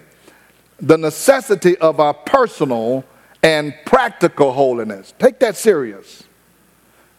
the 0.79 0.97
necessity 0.97 1.77
of 1.79 1.99
our 1.99 2.15
personal 2.15 3.05
and 3.47 3.73
practical 3.85 4.51
holiness. 4.51 5.15
Take 5.21 5.39
that 5.39 5.55
serious. 5.55 6.25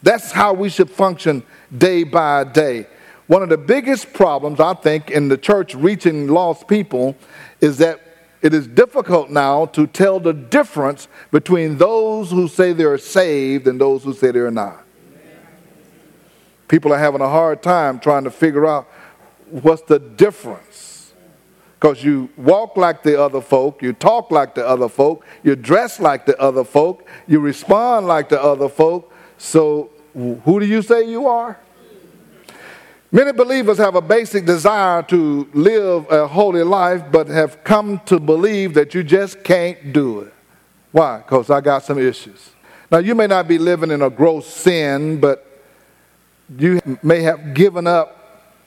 That's 0.04 0.30
how 0.30 0.52
we 0.52 0.68
should 0.68 0.90
function 0.90 1.42
day 1.78 2.04
by 2.04 2.44
day. 2.44 2.88
One 3.28 3.44
of 3.44 3.48
the 3.48 3.58
biggest 3.58 4.12
problems, 4.12 4.60
I 4.60 4.74
think, 4.74 5.10
in 5.10 5.30
the 5.30 5.38
church 5.38 5.74
reaching 5.74 6.28
lost 6.28 6.68
people 6.68 7.16
is 7.62 7.78
that 7.78 8.02
it 8.42 8.54
is 8.54 8.68
difficult 8.68 9.30
now 9.30 9.68
to 9.68 9.88
tell 9.88 10.20
the 10.20 10.34
difference 10.34 11.08
between 11.32 11.78
those 11.78 12.30
who 12.30 12.50
say 12.50 12.74
they're 12.74 12.98
saved 12.98 13.66
and 13.66 13.80
those 13.80 14.04
who 14.04 14.14
say 14.14 14.32
they're 14.32 14.52
not. 14.52 14.84
People 16.68 16.92
are 16.92 17.00
having 17.00 17.22
a 17.22 17.30
hard 17.30 17.64
time 17.64 18.02
trying 18.02 18.26
to 18.26 18.32
figure 18.32 18.66
out 18.66 18.86
what's 19.50 19.84
the 19.84 19.98
difference 19.98 20.87
because 21.80 22.04
you 22.04 22.30
walk 22.38 22.76
like 22.76 23.04
the 23.04 23.22
other 23.22 23.40
folk, 23.40 23.84
you 23.84 23.94
talk 23.94 24.32
like 24.32 24.56
the 24.56 24.68
other 24.68 24.90
folk, 24.90 25.24
you 25.44 25.56
dress 25.56 26.00
like 26.00 26.26
the 26.26 26.40
other 26.40 26.64
folk, 26.64 27.08
you 27.28 27.40
respond 27.40 28.08
like 28.08 28.30
the 28.30 28.42
other 28.42 28.68
folk. 28.68 29.14
So, 29.38 29.92
who 30.14 30.60
do 30.60 30.66
you 30.66 30.82
say 30.82 31.08
you 31.08 31.28
are? 31.28 31.60
Many 33.12 33.32
believers 33.32 33.78
have 33.78 33.96
a 33.96 34.02
basic 34.02 34.46
desire 34.46 35.04
to 35.04 35.48
live 35.54 36.12
a 36.12 36.28
holy 36.28 36.64
life, 36.64 37.04
but 37.12 37.28
have 37.28 37.64
come 37.64 38.00
to 38.06 38.20
believe 38.20 38.74
that 38.74 38.96
you 38.96 39.04
just 39.04 39.44
can't 39.44 39.94
do 39.94 40.22
it. 40.22 40.34
Why? 40.92 41.18
Because 41.18 41.52
I 41.52 41.62
got 41.62 41.84
some 41.84 42.00
issues. 42.00 42.52
Now, 42.92 42.98
you 42.98 43.14
may 43.14 43.28
not 43.28 43.48
be 43.48 43.60
living 43.60 43.92
in 43.92 44.02
a 44.02 44.10
gross 44.10 44.48
sin, 44.48 45.20
but 45.20 45.62
you 46.58 46.82
may 47.04 47.22
have 47.22 47.54
given 47.54 47.86
up 47.86 48.16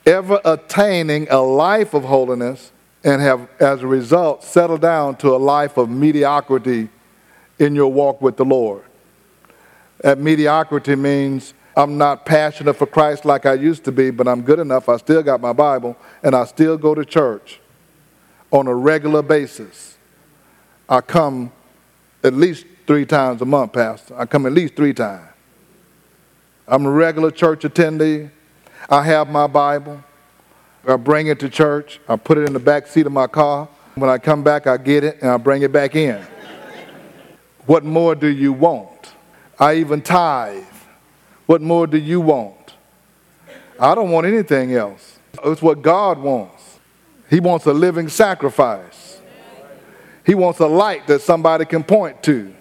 ever 0.07 0.40
attaining 0.45 1.26
a 1.29 1.40
life 1.40 1.93
of 1.93 2.05
holiness 2.05 2.71
and 3.04 3.21
have, 3.23 3.49
as 3.59 3.83
a 3.83 3.87
result, 3.87 4.45
settled 4.45 4.80
down 4.80 5.16
to 5.16 5.35
a 5.35 5.38
life 5.38 5.76
of 5.76 5.88
mediocrity 5.88 6.88
in 7.59 7.75
your 7.75 7.90
walk 7.90 8.21
with 8.21 8.37
the 8.37 8.45
Lord. 8.45 8.83
That 10.02 10.19
mediocrity 10.19 10.97
means 10.97 11.54
I'm 11.76 11.97
not 11.97 12.26
passionate 12.26 12.75
for 12.75 12.87
Christ 12.87 13.25
like 13.25 13.47
I 13.47 13.54
used 13.54 13.85
to 13.85 13.92
be, 13.92 14.11
but 14.11 14.26
I'm 14.28 14.42
good 14.42 14.59
enough. 14.59 14.88
I 14.88 14.97
still 14.97 15.23
got 15.23 15.40
my 15.40 15.52
Bible, 15.52 15.97
and 16.23 16.35
I 16.35 16.45
still 16.45 16.76
go 16.76 16.95
to 16.95 17.04
church 17.04 17.61
on 18.50 18.66
a 18.66 18.75
regular 18.75 19.23
basis. 19.23 19.97
I 20.88 21.00
come 21.00 21.52
at 22.25 22.35
least 22.35 22.66
three 22.87 23.07
times 23.07 23.40
a 23.40 23.45
month, 23.45 23.73
Pastor. 23.73 24.14
I 24.19 24.26
come 24.26 24.47
at 24.47 24.52
least 24.52 24.75
three 24.75 24.92
times. 24.92 25.28
I'm 26.66 26.85
a 26.85 26.90
regular 26.90 27.30
church 27.30 27.62
attendee. 27.62 28.30
I 28.88 29.02
have 29.04 29.28
my 29.28 29.47
Bible. 29.47 30.02
I 30.87 30.96
bring 30.96 31.26
it 31.26 31.38
to 31.40 31.49
church. 31.49 32.00
I 32.08 32.16
put 32.16 32.38
it 32.38 32.46
in 32.46 32.52
the 32.52 32.58
back 32.58 32.87
seat 32.87 33.06
of 33.06 33.12
my 33.12 33.26
car. 33.26 33.68
When 33.94 34.08
I 34.08 34.18
come 34.18 34.42
back, 34.42 34.66
I 34.66 34.76
get 34.76 35.04
it 35.04 35.18
and 35.20 35.30
I 35.30 35.37
bring 35.37 35.62
it 35.62 35.72
back 35.72 35.94
in. 35.94 36.22
what 37.66 37.84
more 37.84 38.14
do 38.14 38.28
you 38.28 38.52
want? 38.52 39.14
I 39.58 39.75
even 39.76 40.00
tithe. 40.00 40.64
What 41.46 41.60
more 41.60 41.87
do 41.87 41.99
you 41.99 42.20
want? 42.20 42.75
I 43.78 43.94
don't 43.94 44.10
want 44.10 44.26
anything 44.26 44.75
else. 44.75 45.18
It's 45.44 45.60
what 45.60 45.82
God 45.82 46.18
wants. 46.18 46.78
He 47.28 47.40
wants 47.40 47.66
a 47.66 47.72
living 47.72 48.08
sacrifice. 48.08 49.20
He 50.25 50.34
wants 50.34 50.60
a 50.60 50.66
light 50.66 51.06
that 51.06 51.22
somebody 51.22 51.64
can 51.64 51.82
point 51.82 52.22
to. 52.25 52.54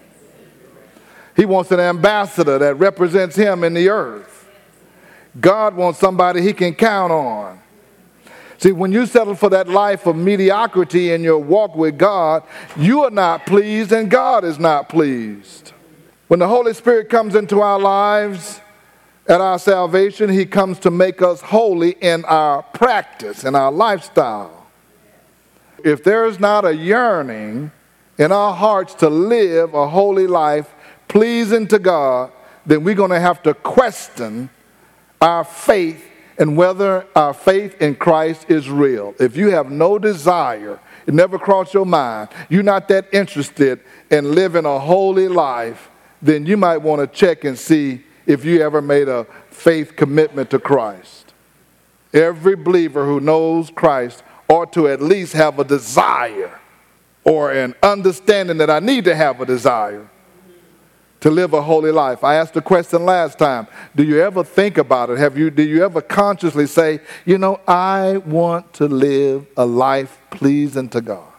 He 1.36 1.44
wants 1.46 1.70
an 1.70 1.80
ambassador 1.80 2.58
that 2.58 2.74
represents 2.74 3.36
Him 3.36 3.64
in 3.64 3.74
the 3.74 3.88
earth. 3.88 4.48
God 5.40 5.74
wants 5.74 5.98
somebody 5.98 6.42
He 6.42 6.52
can 6.52 6.74
count 6.74 7.12
on. 7.12 7.60
See, 8.60 8.72
when 8.72 8.92
you 8.92 9.06
settle 9.06 9.34
for 9.34 9.48
that 9.48 9.70
life 9.70 10.06
of 10.06 10.16
mediocrity 10.16 11.12
in 11.12 11.24
your 11.24 11.38
walk 11.38 11.74
with 11.74 11.96
God, 11.96 12.42
you 12.76 13.04
are 13.04 13.10
not 13.10 13.46
pleased 13.46 13.90
and 13.90 14.10
God 14.10 14.44
is 14.44 14.58
not 14.58 14.90
pleased. 14.90 15.72
When 16.28 16.40
the 16.40 16.46
Holy 16.46 16.74
Spirit 16.74 17.08
comes 17.08 17.34
into 17.34 17.62
our 17.62 17.78
lives 17.78 18.60
at 19.26 19.40
our 19.40 19.58
salvation, 19.58 20.28
He 20.28 20.44
comes 20.44 20.78
to 20.80 20.90
make 20.90 21.22
us 21.22 21.40
holy 21.40 21.92
in 22.02 22.22
our 22.26 22.62
practice, 22.62 23.44
in 23.44 23.54
our 23.54 23.72
lifestyle. 23.72 24.66
If 25.82 26.04
there 26.04 26.26
is 26.26 26.38
not 26.38 26.66
a 26.66 26.76
yearning 26.76 27.72
in 28.18 28.30
our 28.30 28.52
hearts 28.52 28.92
to 28.96 29.08
live 29.08 29.72
a 29.72 29.88
holy 29.88 30.26
life 30.26 30.68
pleasing 31.08 31.66
to 31.68 31.78
God, 31.78 32.30
then 32.66 32.84
we're 32.84 32.94
going 32.94 33.08
to 33.08 33.20
have 33.20 33.42
to 33.44 33.54
question 33.54 34.50
our 35.18 35.44
faith 35.44 36.09
and 36.40 36.56
whether 36.56 37.06
our 37.14 37.34
faith 37.34 37.80
in 37.82 37.94
Christ 37.94 38.46
is 38.48 38.70
real. 38.70 39.14
If 39.20 39.36
you 39.36 39.50
have 39.50 39.70
no 39.70 39.98
desire, 39.98 40.80
it 41.06 41.12
never 41.12 41.38
crossed 41.38 41.74
your 41.74 41.84
mind, 41.84 42.30
you're 42.48 42.62
not 42.62 42.88
that 42.88 43.12
interested 43.12 43.80
in 44.10 44.34
living 44.34 44.64
a 44.64 44.78
holy 44.78 45.28
life, 45.28 45.90
then 46.22 46.46
you 46.46 46.56
might 46.56 46.78
want 46.78 47.00
to 47.00 47.06
check 47.06 47.44
and 47.44 47.58
see 47.58 48.02
if 48.24 48.42
you 48.44 48.62
ever 48.62 48.80
made 48.80 49.06
a 49.06 49.26
faith 49.50 49.94
commitment 49.96 50.48
to 50.50 50.58
Christ. 50.58 51.34
Every 52.14 52.56
believer 52.56 53.04
who 53.04 53.20
knows 53.20 53.70
Christ 53.70 54.22
ought 54.48 54.72
to 54.72 54.88
at 54.88 55.02
least 55.02 55.34
have 55.34 55.58
a 55.58 55.64
desire 55.64 56.58
or 57.22 57.52
an 57.52 57.74
understanding 57.82 58.56
that 58.58 58.70
I 58.70 58.78
need 58.78 59.04
to 59.04 59.14
have 59.14 59.42
a 59.42 59.46
desire 59.46 60.08
to 61.20 61.30
live 61.30 61.52
a 61.52 61.62
holy 61.62 61.92
life. 61.92 62.24
I 62.24 62.36
asked 62.36 62.54
the 62.54 62.62
question 62.62 63.04
last 63.04 63.38
time. 63.38 63.66
Do 63.94 64.02
you 64.02 64.20
ever 64.20 64.42
think 64.42 64.78
about 64.78 65.10
it? 65.10 65.18
Have 65.18 65.36
you 65.36 65.50
do 65.50 65.62
you 65.62 65.84
ever 65.84 66.00
consciously 66.00 66.66
say, 66.66 67.00
you 67.24 67.38
know, 67.38 67.60
I 67.66 68.18
want 68.18 68.72
to 68.74 68.86
live 68.86 69.46
a 69.56 69.66
life 69.66 70.18
pleasing 70.30 70.88
to 70.90 71.00
God? 71.00 71.29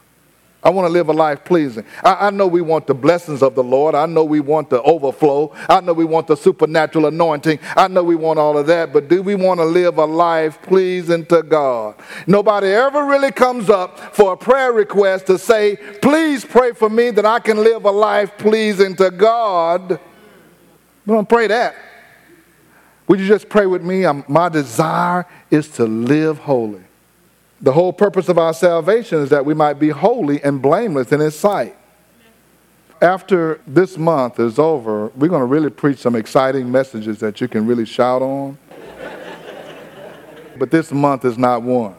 I 0.63 0.69
want 0.69 0.85
to 0.85 0.93
live 0.93 1.09
a 1.09 1.13
life 1.13 1.43
pleasing. 1.43 1.85
I, 2.03 2.27
I, 2.27 2.29
know 2.29 2.45
we 2.45 2.61
want 2.61 2.85
the 2.85 2.93
blessings 2.93 3.41
of 3.41 3.55
the 3.55 3.63
Lord. 3.63 3.95
I 3.95 4.05
know 4.05 4.23
we 4.23 4.41
want 4.41 4.69
the 4.69 4.79
overflow. 4.83 5.51
I 5.67 5.81
know 5.81 5.93
we 5.93 6.05
want 6.05 6.27
the 6.27 6.37
supernatural 6.37 7.07
anointing. 7.07 7.57
I 7.75 7.87
know 7.87 8.03
we 8.03 8.15
want 8.15 8.37
all 8.37 8.55
of 8.59 8.67
that. 8.67 8.93
But 8.93 9.07
do 9.07 9.23
we 9.23 9.33
want 9.33 9.59
to 9.59 9.65
live 9.65 9.97
a 9.97 10.05
life 10.05 10.61
pleasing 10.61 11.25
to 11.27 11.41
God? 11.41 11.95
Nobody 12.27 12.67
ever 12.67 13.05
really 13.05 13.31
comes 13.31 13.71
up 13.71 14.15
for 14.15 14.33
a 14.33 14.37
prayer 14.37 14.71
request 14.71 15.25
to 15.27 15.39
say, 15.39 15.77
please 15.99 16.45
pray 16.45 16.73
for 16.73 16.91
me 16.91 17.09
that 17.09 17.25
I 17.25 17.39
can 17.39 17.57
live 17.57 17.85
a 17.85 17.91
life 17.91 18.37
pleasing 18.37 18.95
to 18.97 19.09
God. 19.09 19.99
We 21.07 21.13
don't 21.15 21.27
pray 21.27 21.47
that. 21.47 21.75
Would 23.07 23.19
you 23.19 23.27
just 23.27 23.49
pray 23.49 23.65
with 23.65 23.81
me? 23.81 24.05
I'm, 24.05 24.23
my 24.27 24.47
desire 24.47 25.25
is 25.49 25.67
to 25.69 25.85
live 25.85 26.37
holy. 26.37 26.83
The 27.61 27.71
whole 27.71 27.93
purpose 27.93 28.27
of 28.27 28.39
our 28.39 28.53
salvation 28.53 29.19
is 29.19 29.29
that 29.29 29.45
we 29.45 29.53
might 29.53 29.75
be 29.75 29.89
holy 29.89 30.41
and 30.43 30.61
blameless 30.61 31.11
in 31.11 31.19
His 31.19 31.37
sight. 31.37 31.77
After 33.01 33.61
this 33.67 33.97
month 33.97 34.39
is 34.39 34.57
over, 34.57 35.07
we're 35.09 35.27
going 35.27 35.41
to 35.41 35.45
really 35.45 35.69
preach 35.69 35.99
some 35.99 36.15
exciting 36.15 36.71
messages 36.71 37.19
that 37.19 37.39
you 37.39 37.47
can 37.47 37.67
really 37.67 37.85
shout 37.85 38.21
on. 38.21 38.57
but 40.57 40.71
this 40.71 40.91
month 40.91 41.25
is 41.25 41.37
not 41.37 41.61
one. 41.61 41.95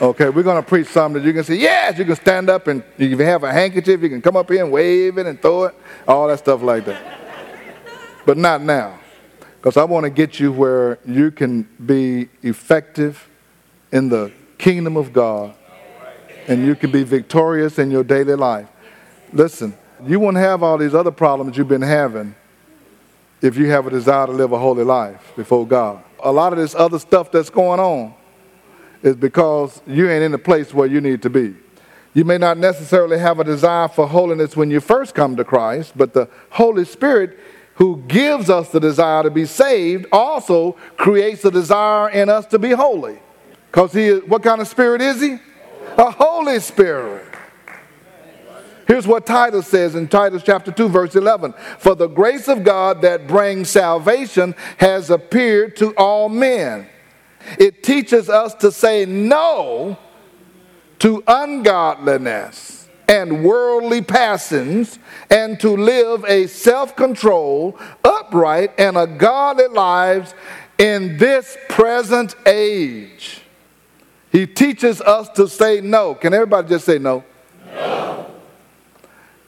Okay, 0.00 0.28
we're 0.30 0.42
going 0.42 0.62
to 0.62 0.68
preach 0.68 0.88
something 0.88 1.22
that 1.22 1.26
you 1.26 1.32
can 1.32 1.44
say, 1.44 1.54
yes, 1.54 1.98
you 1.98 2.04
can 2.04 2.16
stand 2.16 2.50
up 2.50 2.66
and 2.66 2.82
if 2.98 3.10
you 3.10 3.16
have 3.18 3.44
a 3.44 3.52
handkerchief, 3.52 4.02
you 4.02 4.08
can 4.08 4.20
come 4.20 4.36
up 4.36 4.50
here 4.50 4.64
and 4.64 4.72
wave 4.72 5.16
it 5.16 5.26
and 5.26 5.40
throw 5.40 5.64
it, 5.64 5.74
all 6.08 6.28
that 6.28 6.38
stuff 6.38 6.62
like 6.62 6.84
that. 6.86 7.02
but 8.26 8.36
not 8.36 8.60
now. 8.62 8.98
Because 9.56 9.76
I 9.76 9.84
want 9.84 10.04
to 10.04 10.10
get 10.10 10.40
you 10.40 10.52
where 10.52 10.98
you 11.06 11.30
can 11.30 11.68
be 11.86 12.28
effective 12.42 13.28
in 13.92 14.08
the 14.08 14.32
kingdom 14.62 14.96
of 14.96 15.12
God 15.12 15.54
and 16.46 16.64
you 16.64 16.76
can 16.76 16.92
be 16.92 17.02
victorious 17.02 17.80
in 17.80 17.90
your 17.90 18.04
daily 18.04 18.36
life. 18.36 18.68
Listen, 19.32 19.76
you 20.06 20.20
won't 20.20 20.36
have 20.36 20.62
all 20.62 20.78
these 20.78 20.94
other 20.94 21.10
problems 21.10 21.56
you've 21.56 21.66
been 21.68 21.82
having 21.82 22.36
if 23.40 23.56
you 23.56 23.68
have 23.70 23.88
a 23.88 23.90
desire 23.90 24.26
to 24.26 24.32
live 24.32 24.52
a 24.52 24.58
holy 24.58 24.84
life 24.84 25.32
before 25.34 25.66
God. 25.66 26.02
A 26.22 26.30
lot 26.30 26.52
of 26.52 26.60
this 26.60 26.76
other 26.76 27.00
stuff 27.00 27.32
that's 27.32 27.50
going 27.50 27.80
on 27.80 28.14
is 29.02 29.16
because 29.16 29.82
you 29.84 30.08
ain't 30.08 30.22
in 30.22 30.30
the 30.30 30.38
place 30.38 30.72
where 30.72 30.86
you 30.86 31.00
need 31.00 31.22
to 31.22 31.30
be. 31.30 31.56
You 32.14 32.24
may 32.24 32.38
not 32.38 32.56
necessarily 32.56 33.18
have 33.18 33.40
a 33.40 33.44
desire 33.44 33.88
for 33.88 34.06
holiness 34.06 34.56
when 34.56 34.70
you 34.70 34.78
first 34.78 35.12
come 35.12 35.34
to 35.36 35.44
Christ, 35.44 35.94
but 35.96 36.14
the 36.14 36.28
Holy 36.50 36.84
Spirit, 36.84 37.36
who 37.76 37.96
gives 38.06 38.48
us 38.48 38.68
the 38.68 38.78
desire 38.78 39.24
to 39.24 39.30
be 39.30 39.44
saved, 39.44 40.06
also 40.12 40.72
creates 40.96 41.44
a 41.44 41.50
desire 41.50 42.10
in 42.10 42.28
us 42.28 42.46
to 42.46 42.60
be 42.60 42.70
holy. 42.70 43.18
Because 43.72 43.94
he 43.94 44.04
is, 44.04 44.22
what 44.24 44.42
kind 44.42 44.60
of 44.60 44.68
spirit 44.68 45.00
is 45.00 45.22
he? 45.22 45.38
A 45.96 46.10
Holy 46.10 46.60
Spirit. 46.60 47.26
Here's 48.86 49.06
what 49.06 49.24
Titus 49.24 49.66
says 49.66 49.94
in 49.94 50.08
Titus 50.08 50.42
chapter 50.42 50.70
2, 50.70 50.90
verse 50.90 51.16
11 51.16 51.54
For 51.78 51.94
the 51.94 52.06
grace 52.06 52.48
of 52.48 52.64
God 52.64 53.00
that 53.00 53.26
brings 53.26 53.70
salvation 53.70 54.54
has 54.76 55.08
appeared 55.08 55.76
to 55.76 55.94
all 55.96 56.28
men. 56.28 56.86
It 57.58 57.82
teaches 57.82 58.28
us 58.28 58.52
to 58.56 58.70
say 58.70 59.06
no 59.06 59.96
to 60.98 61.22
ungodliness 61.26 62.90
and 63.08 63.42
worldly 63.42 64.02
passions 64.02 64.98
and 65.30 65.58
to 65.60 65.70
live 65.70 66.26
a 66.26 66.46
self 66.46 66.94
controlled, 66.94 67.80
upright, 68.04 68.74
and 68.78 68.98
a 68.98 69.06
godly 69.06 69.68
lives 69.68 70.34
in 70.76 71.16
this 71.16 71.56
present 71.70 72.34
age 72.44 73.42
he 74.32 74.46
teaches 74.46 75.02
us 75.02 75.28
to 75.30 75.46
say 75.46 75.82
no. 75.82 76.14
Can 76.14 76.32
everybody 76.32 76.66
just 76.70 76.86
say 76.86 76.98
no? 76.98 77.22
No. 77.66 78.26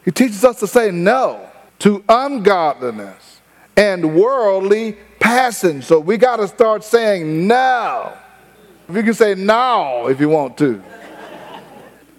He 0.05 0.11
teaches 0.11 0.45
us 0.45 0.59
to 0.59 0.67
say 0.67 0.91
no 0.91 1.49
to 1.79 2.03
ungodliness 2.07 3.41
and 3.75 4.15
worldly 4.15 4.95
passion. 5.19 5.81
So 5.81 5.99
we 5.99 6.17
got 6.17 6.37
to 6.37 6.47
start 6.47 6.83
saying 6.83 7.47
no. 7.47 8.15
You 8.87 9.01
can 9.01 9.15
say 9.15 9.33
no 9.33 10.07
if 10.07 10.19
you 10.19 10.29
want 10.29 10.55
to. 10.59 10.83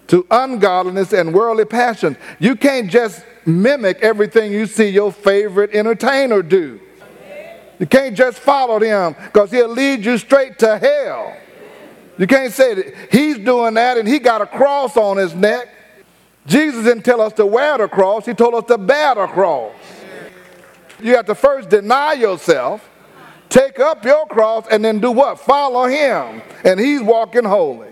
to 0.09 0.27
ungodliness 0.31 1.13
and 1.13 1.33
worldly 1.33 1.67
passions. 1.67 2.17
You 2.41 2.57
can't 2.57 2.91
just 2.91 3.25
mimic 3.45 4.01
everything 4.03 4.51
you 4.51 4.67
see 4.67 4.89
your 4.89 5.13
favorite 5.13 5.71
entertainer 5.73 6.43
do. 6.43 6.81
You 7.79 7.87
can't 7.87 8.17
just 8.17 8.41
follow 8.41 8.81
them 8.81 9.15
because 9.27 9.53
he'll 9.53 9.69
lead 9.69 10.05
you 10.05 10.19
straight 10.19 10.59
to 10.61 10.79
hell. 10.79 11.37
You 12.19 12.27
can't 12.27 12.53
say 12.53 12.75
that 12.75 12.95
he's 13.11 13.39
doing 13.39 13.75
that 13.75 13.99
and 13.99 14.09
he 14.09 14.19
got 14.19 14.41
a 14.41 14.47
cross 14.47 14.97
on 14.97 15.17
his 15.17 15.35
neck. 15.35 15.69
Jesus 16.47 16.85
didn't 16.85 17.05
tell 17.05 17.21
us 17.21 17.33
to 17.35 17.45
wear 17.45 17.77
the 17.79 17.89
cross, 17.89 18.25
he 18.25 18.35
told 18.35 18.55
us 18.55 18.65
to 18.69 18.79
bear 18.79 19.15
the 19.15 19.27
cross. 19.27 19.75
You 21.01 21.17
have 21.17 21.27
to 21.27 21.35
first 21.35 21.69
deny 21.69 22.15
yourself, 22.15 22.89
take 23.49 23.79
up 23.79 24.05
your 24.05 24.27
cross, 24.27 24.67
and 24.71 24.85
then 24.85 24.99
do 24.99 25.13
what? 25.13 25.39
Follow 25.41 25.87
him. 25.87 26.41
And 26.65 26.81
he's 26.81 27.03
walking 27.03 27.45
holy. 27.45 27.91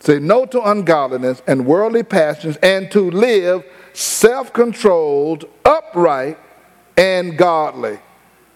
Say 0.00 0.18
no 0.18 0.44
to 0.46 0.60
ungodliness 0.62 1.42
and 1.46 1.64
worldly 1.64 2.02
passions, 2.02 2.56
and 2.56 2.90
to 2.90 3.10
live 3.10 3.64
self 3.92 4.52
controlled, 4.52 5.44
upright, 5.64 6.38
and 6.96 7.38
godly. 7.38 7.98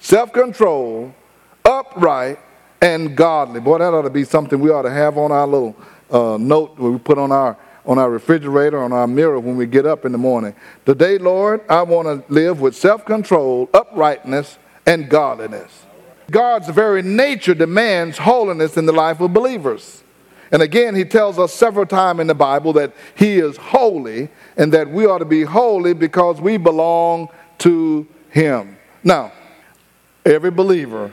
Self 0.00 0.32
controlled, 0.32 1.14
upright, 1.64 2.38
and 2.80 3.16
godly. 3.16 3.60
Boy, 3.60 3.78
that 3.78 3.94
ought 3.94 4.02
to 4.02 4.10
be 4.10 4.24
something 4.24 4.60
we 4.60 4.70
ought 4.70 4.82
to 4.82 4.90
have 4.90 5.18
on 5.18 5.32
our 5.32 5.46
little 5.46 5.76
uh, 6.10 6.36
note 6.38 6.78
we 6.78 6.98
put 6.98 7.18
on 7.18 7.32
our 7.32 7.56
on 7.86 7.98
our 7.98 8.10
refrigerator, 8.10 8.82
on 8.82 8.92
our 8.92 9.06
mirror 9.06 9.38
when 9.38 9.56
we 9.56 9.64
get 9.64 9.86
up 9.86 10.04
in 10.04 10.10
the 10.10 10.18
morning. 10.18 10.54
Today, 10.84 11.18
Lord, 11.18 11.60
I 11.68 11.82
want 11.82 12.26
to 12.26 12.32
live 12.32 12.60
with 12.60 12.74
self-control, 12.74 13.70
uprightness, 13.72 14.58
and 14.84 15.08
godliness. 15.08 15.84
God's 16.28 16.68
very 16.68 17.02
nature 17.02 17.54
demands 17.54 18.18
holiness 18.18 18.76
in 18.76 18.86
the 18.86 18.92
life 18.92 19.20
of 19.20 19.32
believers. 19.32 20.02
And 20.50 20.62
again, 20.62 20.94
he 20.94 21.04
tells 21.04 21.38
us 21.38 21.52
several 21.52 21.86
times 21.86 22.20
in 22.20 22.26
the 22.26 22.34
Bible 22.34 22.72
that 22.74 22.92
he 23.14 23.38
is 23.38 23.56
holy 23.56 24.28
and 24.56 24.72
that 24.72 24.90
we 24.90 25.06
ought 25.06 25.18
to 25.18 25.24
be 25.24 25.42
holy 25.42 25.92
because 25.92 26.40
we 26.40 26.56
belong 26.56 27.28
to 27.58 28.06
him. 28.30 28.76
Now, 29.04 29.32
every 30.24 30.50
believer 30.50 31.12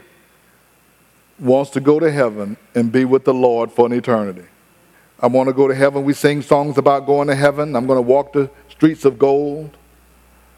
wants 1.43 1.71
to 1.71 1.81
go 1.81 1.99
to 1.99 2.11
heaven 2.11 2.57
and 2.73 2.91
be 2.91 3.05
with 3.05 3.25
the 3.25 3.33
Lord 3.33 3.71
for 3.71 3.85
an 3.85 3.93
eternity. 3.93 4.45
I 5.19 5.27
want 5.27 5.47
to 5.47 5.53
go 5.53 5.67
to 5.67 5.75
heaven. 5.75 6.03
We 6.03 6.13
sing 6.13 6.41
songs 6.41 6.77
about 6.77 7.05
going 7.05 7.27
to 7.27 7.35
heaven. 7.35 7.75
I'm 7.75 7.85
going 7.85 7.97
to 7.97 8.01
walk 8.01 8.33
the 8.33 8.49
streets 8.69 9.05
of 9.05 9.19
gold. 9.19 9.77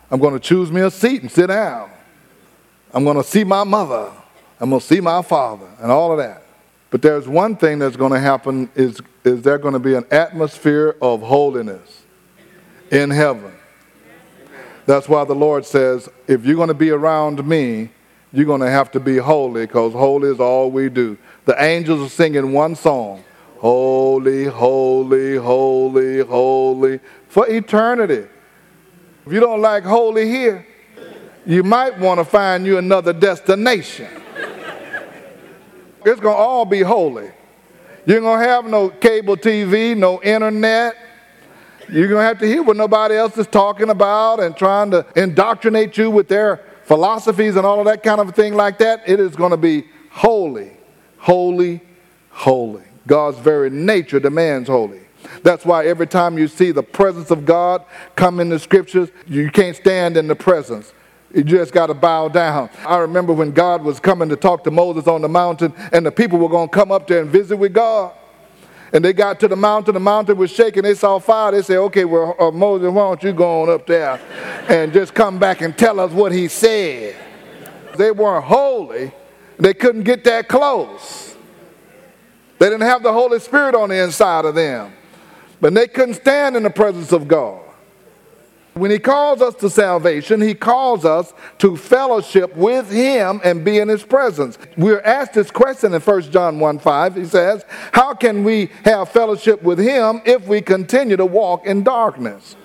I'm 0.10 0.20
going 0.20 0.34
to 0.34 0.40
choose 0.40 0.72
me 0.72 0.82
a 0.82 0.92
seat 0.92 1.22
and 1.22 1.32
sit 1.32 1.48
down. 1.48 1.90
I'm 2.94 3.04
going 3.04 3.18
to 3.18 3.24
see 3.24 3.44
my 3.44 3.64
mother. 3.64 4.12
I'm 4.60 4.70
going 4.70 4.80
to 4.80 4.86
see 4.86 5.02
my 5.02 5.22
father 5.22 5.68
and 5.80 5.92
all 5.92 6.12
of 6.12 6.18
that. 6.20 6.44
But 6.90 7.02
there's 7.02 7.28
one 7.28 7.58
thing 7.58 7.80
that's 7.80 7.98
going 7.98 8.14
to 8.14 8.20
happen 8.20 8.70
is, 8.76 9.02
is 9.24 9.42
there 9.42 9.58
going 9.58 9.74
to 9.74 9.80
be 9.80 9.96
an 9.96 10.06
atmosphere 10.12 10.96
of 11.02 11.22
holiness 11.22 12.04
in 12.92 13.10
heaven. 13.10 13.54
That's 14.86 15.10
why 15.10 15.26
the 15.26 15.36
Lord 15.36 15.66
says, 15.66 16.08
if 16.28 16.46
you're 16.46 16.56
going 16.56 16.70
to 16.70 16.74
be 16.74 16.92
around 16.92 17.46
me, 17.46 17.90
you're 18.36 18.46
going 18.46 18.62
to 18.62 18.70
have 18.70 18.92
to 18.92 19.00
be 19.00 19.18
holy 19.18 19.66
because 19.66 19.94
holy 19.94 20.30
is 20.30 20.42
all 20.42 20.70
we 20.70 20.90
do. 20.90 21.18
The 21.46 21.62
angels 21.62 22.06
are 22.06 22.10
singing 22.14 22.52
one 22.52 22.76
song 22.76 23.24
Holy, 23.58 24.44
holy, 24.44 25.38
holy, 25.38 26.20
holy 26.20 27.00
for 27.30 27.50
eternity. 27.50 28.28
If 29.26 29.34
you 29.34 29.40
don't 29.40 29.62
like 29.62 29.84
holy 29.84 30.28
here, 30.28 30.68
you 31.46 31.64
might 31.64 31.98
want 31.98 32.20
to 32.20 32.26
find 32.26 32.66
you 32.66 32.78
another 32.78 33.14
destination. 33.14 34.08
It's 36.06 36.20
going 36.20 36.36
to 36.36 36.40
all 36.40 36.66
be 36.66 36.82
holy. 36.82 37.32
You're 38.06 38.20
going 38.20 38.40
to 38.40 38.48
have 38.48 38.66
no 38.66 38.90
cable 38.90 39.38
TV, 39.38 39.98
no 39.98 40.22
internet. 40.22 40.96
You're 41.90 42.08
going 42.08 42.22
to 42.22 42.26
have 42.26 42.40
to 42.40 42.46
hear 42.46 42.62
what 42.62 42.78
nobody 42.78 43.16
else 43.16 43.38
is 43.38 43.48
talking 43.48 43.90
about 43.90 44.42
and 44.42 44.56
trying 44.56 44.92
to 44.92 45.06
indoctrinate 45.16 45.98
you 45.98 46.12
with 46.12 46.28
their 46.28 46.62
philosophies 46.86 47.56
and 47.56 47.66
all 47.66 47.80
of 47.80 47.86
that 47.86 48.04
kind 48.04 48.22
of 48.22 48.34
thing 48.34 48.54
like 48.54 48.78
that, 48.78 49.08
it 49.08 49.20
is 49.20 49.36
going 49.36 49.52
to 49.52 49.58
be 49.58 49.86
holy, 50.12 50.72
holy, 51.18 51.82
holy. 52.30 52.84
God's 53.08 53.38
very 53.38 53.70
nature 53.70 54.20
demands 54.20 54.70
holy. 54.70 55.02
That's 55.44 55.66
why 55.66 55.86
every 55.86 56.08
time 56.08 56.38
you 56.38 56.48
see 56.48 56.72
the 56.72 56.84
presence 56.84 57.32
of 57.32 57.46
God 57.46 57.84
come 58.16 58.40
in 58.40 58.50
the 58.50 58.60
scriptures, 58.60 59.10
you 59.28 59.52
can't 59.52 59.76
stand 59.76 60.18
in 60.18 60.28
the 60.28 60.36
presence. 60.36 60.94
You 61.34 61.44
just 61.44 61.74
got 61.74 61.88
to 61.88 61.94
bow 61.94 62.30
down. 62.30 62.70
I 62.88 62.98
remember 62.98 63.34
when 63.34 63.52
God 63.52 63.84
was 63.84 64.00
coming 64.00 64.30
to 64.30 64.36
talk 64.36 64.64
to 64.64 64.72
Moses 64.72 65.08
on 65.08 65.22
the 65.22 65.28
mountain, 65.28 65.74
and 65.92 66.06
the 66.06 66.12
people 66.12 66.40
were 66.40 66.50
going 66.50 66.70
to 66.70 66.74
come 66.74 66.92
up 66.92 67.08
there 67.08 67.22
and 67.22 67.30
visit 67.30 67.58
with 67.58 67.74
God. 67.74 68.14
And 68.96 69.04
they 69.04 69.12
got 69.12 69.42
to 69.42 69.50
the 69.50 69.58
mountain, 69.58 69.94
the 69.94 70.00
mountain 70.00 70.38
was 70.38 70.50
shaking, 70.50 70.84
they 70.84 70.94
saw 70.96 71.20
fire. 71.20 71.52
They 71.52 71.64
said, 71.64 71.80
Okay, 71.80 72.06
well, 72.06 72.34
uh, 72.40 72.50
Moses, 72.50 72.90
why 72.90 73.02
don't 73.02 73.24
you 73.24 73.34
go 73.34 73.64
on 73.64 73.70
up 73.70 73.86
there 73.86 74.22
and 74.70 74.94
just 74.94 75.14
come 75.14 75.38
back 75.38 75.60
and 75.60 75.78
tell 75.78 76.00
us 76.00 76.14
what 76.14 76.32
he 76.32 76.48
said? 76.48 77.14
They 77.98 78.12
weren't 78.12 78.46
holy, 78.46 79.12
they 79.60 79.74
couldn't 79.74 80.04
get 80.04 80.24
that 80.24 80.48
close. 80.48 81.36
They 82.58 82.68
didn't 82.68 82.84
have 82.84 83.04
the 83.04 83.12
Holy 83.12 83.38
Spirit 83.40 83.76
on 83.76 83.90
the 83.90 84.02
inside 84.02 84.46
of 84.46 84.56
them. 84.56 84.94
but 85.60 85.74
they 85.74 85.90
couldn't 85.90 86.14
stand 86.14 86.56
in 86.56 86.64
the 86.64 86.70
presence 86.70 87.12
of 87.12 87.28
God. 87.28 87.65
When 88.76 88.92
he 88.92 89.00
calls 89.00 89.42
us 89.42 89.56
to 89.56 89.70
salvation, 89.70 90.42
he 90.42 90.54
calls 90.54 91.06
us 91.06 91.34
to 91.60 91.78
fellowship 91.78 92.54
with 92.58 92.92
him 92.92 93.40
and 93.42 93.64
be 93.64 93.80
in 93.80 93.88
his 93.88 94.04
presence. 94.04 94.58
We're 94.76 95.00
asked 95.00 95.34
this 95.34 95.50
question 95.50 95.94
in 95.94 96.02
1 96.02 96.22
John 96.24 96.60
1 96.60 96.80
5. 96.80 97.16
He 97.16 97.24
says, 97.24 97.64
How 97.94 98.14
can 98.14 98.44
we 98.44 98.70
have 98.84 99.08
fellowship 99.08 99.64
with 99.64 99.80
him 99.80 100.22
if 100.26 100.46
we 100.46 100.60
continue 100.60 101.16
to 101.16 101.26
walk 101.26 101.66
in 101.66 101.84
darkness? 101.84 102.58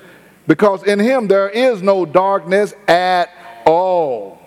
Because 0.49 0.83
in 0.83 0.99
him 0.99 1.29
there 1.29 1.49
is 1.49 1.81
no 1.81 2.05
darkness 2.05 2.75
at 2.89 3.31
all. 3.65 4.43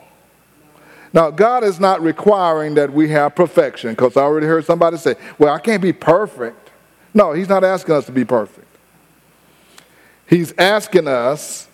Now, 1.13 1.31
God 1.31 1.63
is 1.63 1.79
not 1.79 2.01
requiring 2.01 2.73
that 2.73 2.91
we 2.91 3.07
have 3.11 3.35
perfection, 3.35 3.91
because 3.91 4.17
I 4.17 4.23
already 4.23 4.47
heard 4.47 4.65
somebody 4.65 4.97
say, 4.97 5.15
Well, 5.37 5.53
I 5.53 5.59
can't 5.59 5.81
be 5.81 5.93
perfect. 5.93 6.71
No, 7.13 7.31
he's 7.31 7.47
not 7.47 7.63
asking 7.63 7.95
us 7.95 8.05
to 8.07 8.11
be 8.11 8.25
perfect. 8.25 8.62
He's 10.27 10.53
asking 10.57 11.07
us 11.07 11.67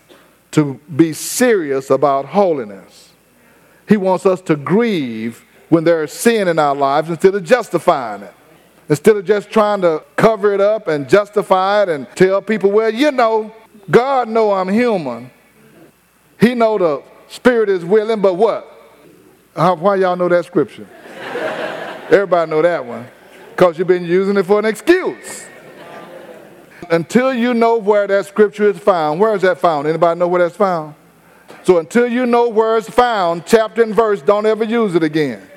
to 0.51 0.79
be 0.95 1.13
serious 1.13 1.89
about 1.89 2.25
holiness. 2.25 3.13
He 3.87 3.97
wants 3.97 4.25
us 4.25 4.41
to 4.41 4.55
grieve 4.55 5.45
when 5.69 5.83
there 5.83 6.03
is 6.03 6.11
sin 6.11 6.47
in 6.47 6.57
our 6.57 6.75
lives 6.75 7.09
instead 7.09 7.35
of 7.35 7.43
justifying 7.43 8.23
it. 8.23 8.33
Instead 8.87 9.17
of 9.17 9.25
just 9.25 9.51
trying 9.51 9.81
to 9.81 10.03
cover 10.15 10.51
it 10.53 10.61
up 10.61 10.87
and 10.87 11.07
justify 11.07 11.83
it 11.83 11.89
and 11.89 12.07
tell 12.15 12.41
people, 12.41 12.71
well, 12.71 12.91
you 12.91 13.11
know, 13.11 13.53
God 13.89 14.27
know 14.27 14.51
I'm 14.51 14.67
human. 14.67 15.29
He 16.39 16.55
know 16.55 16.77
the 16.77 17.03
spirit 17.27 17.69
is 17.69 17.85
willing, 17.85 18.21
but 18.21 18.33
what? 18.33 18.65
How, 19.55 19.75
why 19.75 19.97
y'all 19.97 20.15
know 20.15 20.29
that 20.29 20.45
scripture? 20.45 20.87
Everybody 22.09 22.49
know 22.49 22.63
that 22.63 22.83
one. 22.83 23.07
Because 23.51 23.77
you've 23.77 23.87
been 23.87 24.05
using 24.05 24.37
it 24.37 24.43
for 24.43 24.57
an 24.57 24.65
excuse 24.65 25.48
until 26.89 27.33
you 27.33 27.53
know 27.53 27.77
where 27.77 28.07
that 28.07 28.25
scripture 28.25 28.69
is 28.69 28.79
found, 28.79 29.19
where 29.19 29.35
is 29.35 29.41
that 29.43 29.59
found? 29.59 29.87
Anybody 29.87 30.19
know 30.19 30.27
where 30.27 30.41
that's 30.41 30.57
found? 30.57 30.95
So 31.63 31.77
until 31.77 32.07
you 32.07 32.25
know 32.25 32.49
where 32.49 32.77
it's 32.77 32.89
found, 32.89 33.45
chapter 33.45 33.83
and 33.83 33.93
verse, 33.93 34.21
don't 34.21 34.45
ever 34.45 34.63
use 34.63 34.95
it 34.95 35.03
again. 35.03 35.49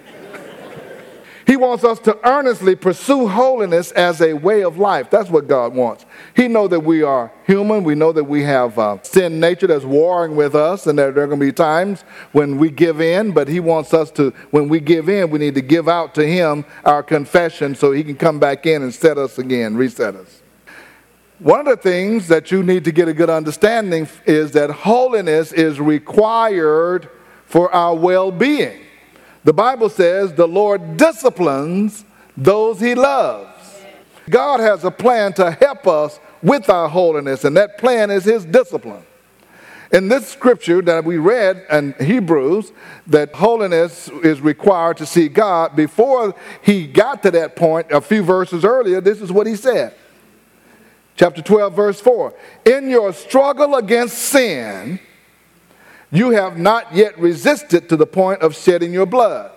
He 1.46 1.56
wants 1.56 1.84
us 1.84 1.98
to 2.00 2.18
earnestly 2.26 2.76
pursue 2.76 3.26
holiness 3.26 3.90
as 3.92 4.20
a 4.20 4.32
way 4.32 4.62
of 4.62 4.78
life. 4.78 5.10
That's 5.10 5.28
what 5.28 5.48
God 5.48 5.74
wants. 5.74 6.06
He 6.36 6.46
knows 6.46 6.70
that 6.70 6.80
we 6.80 7.02
are 7.02 7.32
human. 7.46 7.82
We 7.82 7.94
know 7.94 8.12
that 8.12 8.24
we 8.24 8.42
have 8.44 8.78
uh, 8.78 9.02
sin 9.02 9.40
nature 9.40 9.66
that's 9.66 9.84
warring 9.84 10.36
with 10.36 10.54
us, 10.54 10.86
and 10.86 10.98
that 10.98 11.14
there 11.14 11.24
are 11.24 11.26
going 11.26 11.40
to 11.40 11.46
be 11.46 11.52
times 11.52 12.02
when 12.30 12.58
we 12.58 12.70
give 12.70 13.00
in. 13.00 13.32
But 13.32 13.48
He 13.48 13.58
wants 13.58 13.92
us 13.92 14.10
to, 14.12 14.30
when 14.50 14.68
we 14.68 14.78
give 14.78 15.08
in, 15.08 15.30
we 15.30 15.38
need 15.38 15.54
to 15.56 15.62
give 15.62 15.88
out 15.88 16.14
to 16.14 16.26
Him 16.26 16.64
our 16.84 17.02
confession 17.02 17.74
so 17.74 17.90
He 17.90 18.04
can 18.04 18.16
come 18.16 18.38
back 18.38 18.64
in 18.64 18.82
and 18.82 18.94
set 18.94 19.18
us 19.18 19.38
again, 19.38 19.76
reset 19.76 20.14
us. 20.14 20.41
One 21.42 21.58
of 21.58 21.66
the 21.66 21.76
things 21.76 22.28
that 22.28 22.52
you 22.52 22.62
need 22.62 22.84
to 22.84 22.92
get 22.92 23.08
a 23.08 23.12
good 23.12 23.28
understanding 23.28 24.06
is 24.26 24.52
that 24.52 24.70
holiness 24.70 25.52
is 25.52 25.80
required 25.80 27.08
for 27.46 27.68
our 27.74 27.96
well 27.96 28.30
being. 28.30 28.80
The 29.42 29.52
Bible 29.52 29.88
says 29.88 30.32
the 30.32 30.46
Lord 30.46 30.96
disciplines 30.96 32.04
those 32.36 32.78
he 32.78 32.94
loves. 32.94 33.82
God 34.30 34.60
has 34.60 34.84
a 34.84 34.90
plan 34.92 35.32
to 35.32 35.50
help 35.50 35.88
us 35.88 36.20
with 36.44 36.70
our 36.70 36.88
holiness, 36.88 37.42
and 37.42 37.56
that 37.56 37.76
plan 37.76 38.12
is 38.12 38.22
his 38.22 38.44
discipline. 38.44 39.02
In 39.92 40.06
this 40.06 40.28
scripture 40.28 40.80
that 40.82 41.04
we 41.04 41.18
read 41.18 41.66
in 41.72 41.92
Hebrews, 42.00 42.70
that 43.08 43.34
holiness 43.34 44.08
is 44.22 44.40
required 44.40 44.98
to 44.98 45.06
see 45.06 45.28
God, 45.28 45.74
before 45.74 46.36
he 46.62 46.86
got 46.86 47.20
to 47.24 47.32
that 47.32 47.56
point 47.56 47.88
a 47.90 48.00
few 48.00 48.22
verses 48.22 48.64
earlier, 48.64 49.00
this 49.00 49.20
is 49.20 49.32
what 49.32 49.48
he 49.48 49.56
said. 49.56 49.96
Chapter 51.16 51.42
12, 51.42 51.74
verse 51.74 52.00
4. 52.00 52.34
In 52.64 52.88
your 52.88 53.12
struggle 53.12 53.76
against 53.76 54.18
sin, 54.18 54.98
you 56.10 56.30
have 56.30 56.58
not 56.58 56.94
yet 56.94 57.18
resisted 57.18 57.88
to 57.88 57.96
the 57.96 58.06
point 58.06 58.42
of 58.42 58.56
shedding 58.56 58.92
your 58.92 59.06
blood. 59.06 59.50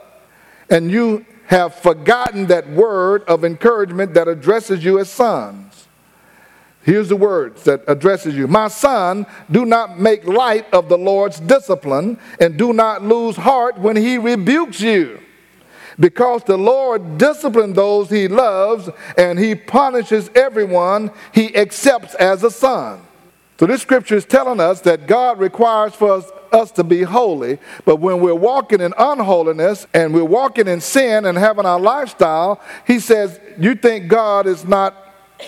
And 0.69 0.91
you 0.91 1.25
have 1.47 1.75
forgotten 1.75 2.47
that 2.47 2.69
word 2.69 3.23
of 3.23 3.45
encouragement 3.45 4.13
that 4.15 4.27
addresses 4.27 4.83
you 4.83 4.99
as 4.99 5.09
sons. 5.09 5.87
Here's 6.81 7.09
the 7.09 7.15
words 7.15 7.63
that 7.63 7.83
addresses 7.87 8.35
you. 8.35 8.47
My 8.47 8.67
son, 8.67 9.25
do 9.49 9.65
not 9.65 9.99
make 9.99 10.25
light 10.25 10.71
of 10.71 10.87
the 10.87 10.97
Lord's 10.97 11.39
discipline 11.39 12.19
and 12.39 12.57
do 12.57 12.73
not 12.73 13.03
lose 13.03 13.35
heart 13.35 13.77
when 13.79 13.95
he 13.95 14.17
rebukes 14.17 14.81
you 14.81 15.19
because 15.99 16.43
the 16.43 16.57
Lord 16.57 17.17
disciplines 17.17 17.75
those 17.75 18.09
he 18.09 18.27
loves 18.27 18.89
and 19.17 19.39
he 19.39 19.55
punishes 19.55 20.29
everyone 20.35 21.11
he 21.33 21.55
accepts 21.55 22.15
as 22.15 22.43
a 22.43 22.51
son. 22.51 23.01
So 23.57 23.65
this 23.65 23.81
scripture 23.81 24.15
is 24.15 24.25
telling 24.25 24.59
us 24.59 24.81
that 24.81 25.07
God 25.07 25.39
requires 25.39 25.95
for 25.95 26.11
us, 26.11 26.29
us 26.51 26.71
to 26.71 26.83
be 26.83 27.03
holy, 27.03 27.57
but 27.85 27.97
when 27.97 28.19
we're 28.19 28.35
walking 28.35 28.81
in 28.81 28.93
unholiness 28.97 29.87
and 29.93 30.13
we're 30.13 30.25
walking 30.25 30.67
in 30.67 30.81
sin 30.81 31.25
and 31.25 31.37
having 31.37 31.65
our 31.65 31.79
lifestyle, 31.79 32.59
he 32.85 32.99
says, 32.99 33.39
You 33.57 33.75
think 33.75 34.09
God 34.09 34.45
is 34.45 34.65
not 34.65 34.93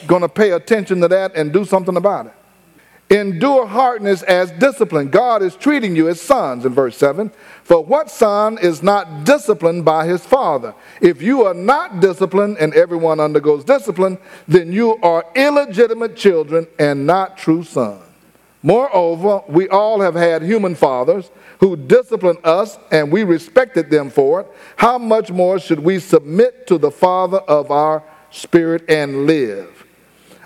going 0.05 0.21
to 0.21 0.29
pay 0.29 0.51
attention 0.51 1.01
to 1.01 1.09
that 1.09 1.35
and 1.35 1.51
do 1.51 1.65
something 1.65 1.97
about 1.97 2.27
it? 2.27 2.33
Endure 3.09 3.65
hardness 3.65 4.21
as 4.23 4.51
discipline. 4.51 5.09
God 5.09 5.41
is 5.41 5.55
treating 5.55 5.95
you 5.95 6.09
as 6.09 6.19
sons 6.19 6.65
in 6.65 6.73
verse 6.73 6.97
7. 6.97 7.31
For 7.63 7.81
what 7.81 8.11
son 8.11 8.57
is 8.57 8.83
not 8.83 9.23
disciplined 9.23 9.85
by 9.85 10.05
his 10.05 10.25
father? 10.25 10.75
If 10.99 11.21
you 11.21 11.45
are 11.45 11.53
not 11.53 12.01
disciplined 12.01 12.57
and 12.57 12.73
everyone 12.73 13.21
undergoes 13.21 13.63
discipline, 13.63 14.17
then 14.45 14.73
you 14.73 14.97
are 14.97 15.25
illegitimate 15.35 16.17
children 16.17 16.67
and 16.77 17.07
not 17.07 17.37
true 17.37 17.63
sons. 17.63 18.03
Moreover, 18.61 19.41
we 19.47 19.69
all 19.69 20.01
have 20.01 20.15
had 20.15 20.41
human 20.41 20.75
fathers 20.75 21.31
who 21.61 21.77
disciplined 21.77 22.39
us 22.43 22.77
and 22.91 23.09
we 23.09 23.23
respected 23.23 23.89
them 23.89 24.09
for 24.09 24.41
it. 24.41 24.47
How 24.75 24.97
much 24.97 25.31
more 25.31 25.59
should 25.59 25.79
we 25.79 25.99
submit 25.99 26.67
to 26.67 26.77
the 26.77 26.91
Father 26.91 27.37
of 27.37 27.71
our 27.71 28.03
spirit 28.31 28.83
and 28.89 29.25
live? 29.25 29.86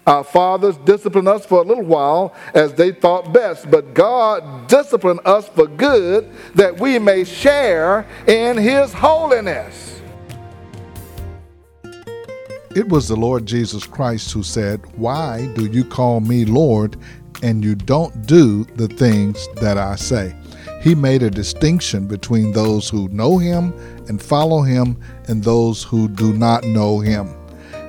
Our 0.07 0.23
fathers 0.23 0.77
disciplined 0.77 1.27
us 1.27 1.45
for 1.45 1.59
a 1.59 1.63
little 1.63 1.83
while 1.83 2.33
as 2.53 2.73
they 2.73 2.91
thought 2.91 3.31
best, 3.31 3.69
but 3.69 3.93
God 3.93 4.67
disciplined 4.67 5.19
us 5.25 5.47
for 5.49 5.67
good 5.67 6.29
that 6.55 6.79
we 6.79 6.97
may 6.97 7.23
share 7.23 8.07
in 8.27 8.57
His 8.57 8.93
holiness. 8.93 10.01
It 12.73 12.87
was 12.87 13.07
the 13.07 13.17
Lord 13.17 13.45
Jesus 13.45 13.85
Christ 13.85 14.31
who 14.31 14.43
said, 14.43 14.81
Why 14.95 15.51
do 15.55 15.65
you 15.65 15.83
call 15.83 16.21
me 16.21 16.45
Lord 16.45 16.97
and 17.43 17.63
you 17.63 17.75
don't 17.75 18.25
do 18.25 18.63
the 18.75 18.87
things 18.87 19.47
that 19.55 19.77
I 19.77 19.95
say? 19.97 20.35
He 20.81 20.95
made 20.95 21.21
a 21.21 21.29
distinction 21.29 22.07
between 22.07 22.53
those 22.53 22.89
who 22.89 23.07
know 23.09 23.37
Him 23.37 23.73
and 24.07 24.21
follow 24.21 24.61
Him 24.61 24.97
and 25.27 25.43
those 25.43 25.83
who 25.83 26.07
do 26.07 26.33
not 26.33 26.63
know 26.63 26.99
Him. 26.99 27.35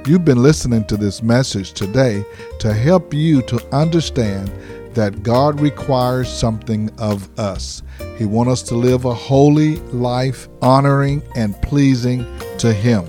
You've 0.05 0.25
been 0.25 0.43
listening 0.43 0.85
to 0.87 0.97
this 0.97 1.23
message 1.23 1.75
today 1.75 2.25
to 2.59 2.75
help 2.75 3.15
you 3.15 3.41
to 3.43 3.65
understand 3.73 4.51
that 4.95 5.23
God 5.23 5.61
requires 5.61 6.29
something 6.29 6.91
of 6.99 7.31
us. 7.39 7.85
He 8.19 8.25
wants 8.25 8.53
us 8.53 8.63
to 8.65 8.75
live 8.75 9.05
a 9.05 9.15
holy 9.15 9.77
life, 9.93 10.49
honoring 10.61 11.23
and 11.37 11.55
pleasing 11.63 12.27
to 12.59 12.73
Him. 12.73 13.07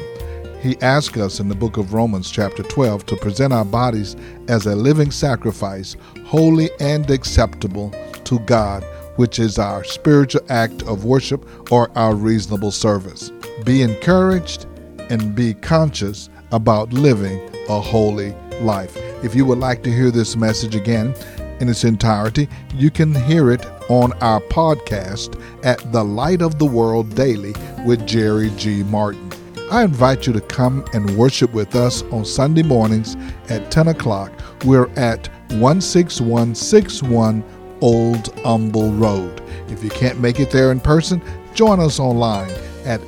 He 0.62 0.80
asks 0.82 1.18
us 1.18 1.40
in 1.40 1.50
the 1.50 1.56
book 1.56 1.78
of 1.78 1.96
Romans, 1.96 2.30
chapter 2.30 2.62
12, 2.62 3.08
to 3.08 3.16
present 3.16 3.54
our 3.54 3.66
bodies 3.66 4.16
as 4.48 4.68
a 4.68 4.76
living 4.76 5.10
sacrifice, 5.10 5.96
holy 6.26 6.70
and 6.80 7.10
acceptable 7.10 7.92
to 8.24 8.38
God, 8.42 8.84
which 9.16 9.40
is 9.40 9.58
our 9.58 9.84
spiritual 9.84 10.46
act 10.50 10.84
of 10.84 11.06
worship 11.06 11.72
or 11.72 11.90
our 11.98 12.14
reasonable 12.14 12.72
service. 12.72 13.32
Be 13.66 13.82
encouraged 13.82 14.68
and 15.10 15.34
be 15.34 15.56
conscious 15.56 16.30
about 16.54 16.94
living 16.94 17.42
a 17.68 17.82
holy 17.82 18.34
life. 18.62 18.96
If 19.24 19.36
you 19.36 19.46
would 19.46 19.58
like 19.58 19.84
to 19.84 19.92
hear 19.92 20.12
this 20.12 20.38
message 20.38 20.76
again 20.76 21.14
in 21.60 21.68
its 21.68 21.84
entirety, 21.84 22.48
you 22.76 22.90
can 22.92 23.14
hear 23.14 23.52
it 23.52 23.66
on 23.90 24.14
our 24.22 24.40
podcast 24.40 25.38
at 25.66 25.92
The 25.92 26.04
Light 26.04 26.42
of 26.42 26.60
the 26.60 26.66
World 26.66 27.14
Daily 27.16 27.54
with 27.86 28.08
Jerry 28.08 28.52
G. 28.52 28.84
Martin. 28.84 29.32
I 29.72 29.84
invite 29.84 30.28
you 30.28 30.34
to 30.34 30.42
come 30.42 30.86
and 30.94 31.18
worship 31.18 31.52
with 31.54 31.76
us 31.76 32.04
on 32.04 32.24
Sunday 32.26 32.62
mornings 32.62 33.18
at 33.50 33.72
10 33.72 33.88
o'clock. 33.88 34.32
We're 34.64 34.90
at 34.92 35.30
16161 35.50 37.44
Old 37.82 38.40
Humble 38.42 38.92
Road. 38.92 39.42
If 39.70 39.84
you 39.84 39.90
can't 39.90 40.20
make 40.20 40.40
it 40.40 40.52
there 40.52 40.72
in 40.72 40.80
person, 40.80 41.22
join 41.56 41.80
us 41.80 42.00
online 42.00 42.52
at 42.86 43.02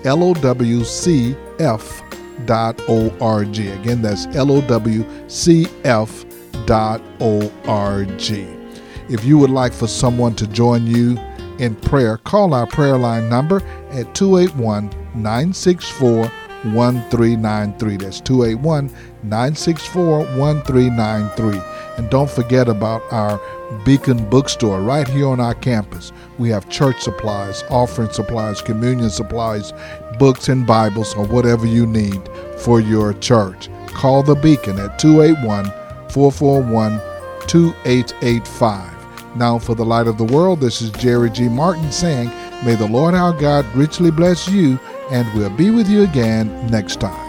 LOWCF 2.45 2.75
lowcf.org. 2.87 3.59
Again, 3.59 4.01
that's 4.01 4.27
lowcf.org. 4.27 5.65
If 9.07 9.23
you 9.23 9.37
would 9.37 9.51
like 9.51 9.73
for 9.73 9.87
someone 9.87 10.35
to 10.35 10.47
join 10.47 10.87
you 10.87 11.17
in 11.59 11.75
prayer, 11.75 12.17
call 12.17 12.53
our 12.53 12.65
prayer 12.67 12.97
line 12.97 13.29
number 13.29 13.61
at 13.91 14.13
281 14.15 14.89
964 15.13 16.31
1393. 16.73 17.97
That's 17.97 18.19
281 18.21 18.87
964 19.23 20.19
1393. 20.37 21.61
And 21.97 22.09
don't 22.09 22.29
forget 22.29 22.67
about 22.67 23.03
our 23.11 23.39
Beacon 23.85 24.29
Bookstore 24.29 24.81
right 24.81 25.07
here 25.07 25.27
on 25.27 25.39
our 25.39 25.53
campus. 25.53 26.11
We 26.37 26.49
have 26.49 26.69
church 26.69 27.01
supplies, 27.01 27.63
offering 27.69 28.11
supplies, 28.11 28.61
communion 28.61 29.09
supplies, 29.09 29.71
books 30.17 30.49
and 30.49 30.65
Bibles, 30.65 31.13
or 31.15 31.25
whatever 31.25 31.65
you 31.65 31.85
need 31.85 32.21
for 32.57 32.79
your 32.79 33.13
church. 33.13 33.69
Call 33.87 34.23
the 34.23 34.35
Beacon 34.35 34.79
at 34.79 34.99
281 34.99 35.65
441 36.09 36.99
2885. 37.47 39.35
Now, 39.35 39.59
for 39.59 39.75
the 39.75 39.85
light 39.85 40.07
of 40.07 40.17
the 40.17 40.23
world, 40.23 40.61
this 40.61 40.81
is 40.81 40.91
Jerry 40.91 41.29
G. 41.29 41.49
Martin 41.49 41.91
saying, 41.91 42.29
May 42.63 42.75
the 42.75 42.87
Lord 42.87 43.13
our 43.13 43.33
God 43.33 43.65
richly 43.75 44.11
bless 44.11 44.47
you, 44.47 44.79
and 45.11 45.31
we'll 45.33 45.49
be 45.49 45.71
with 45.71 45.89
you 45.89 46.03
again 46.03 46.67
next 46.67 46.99
time. 47.01 47.24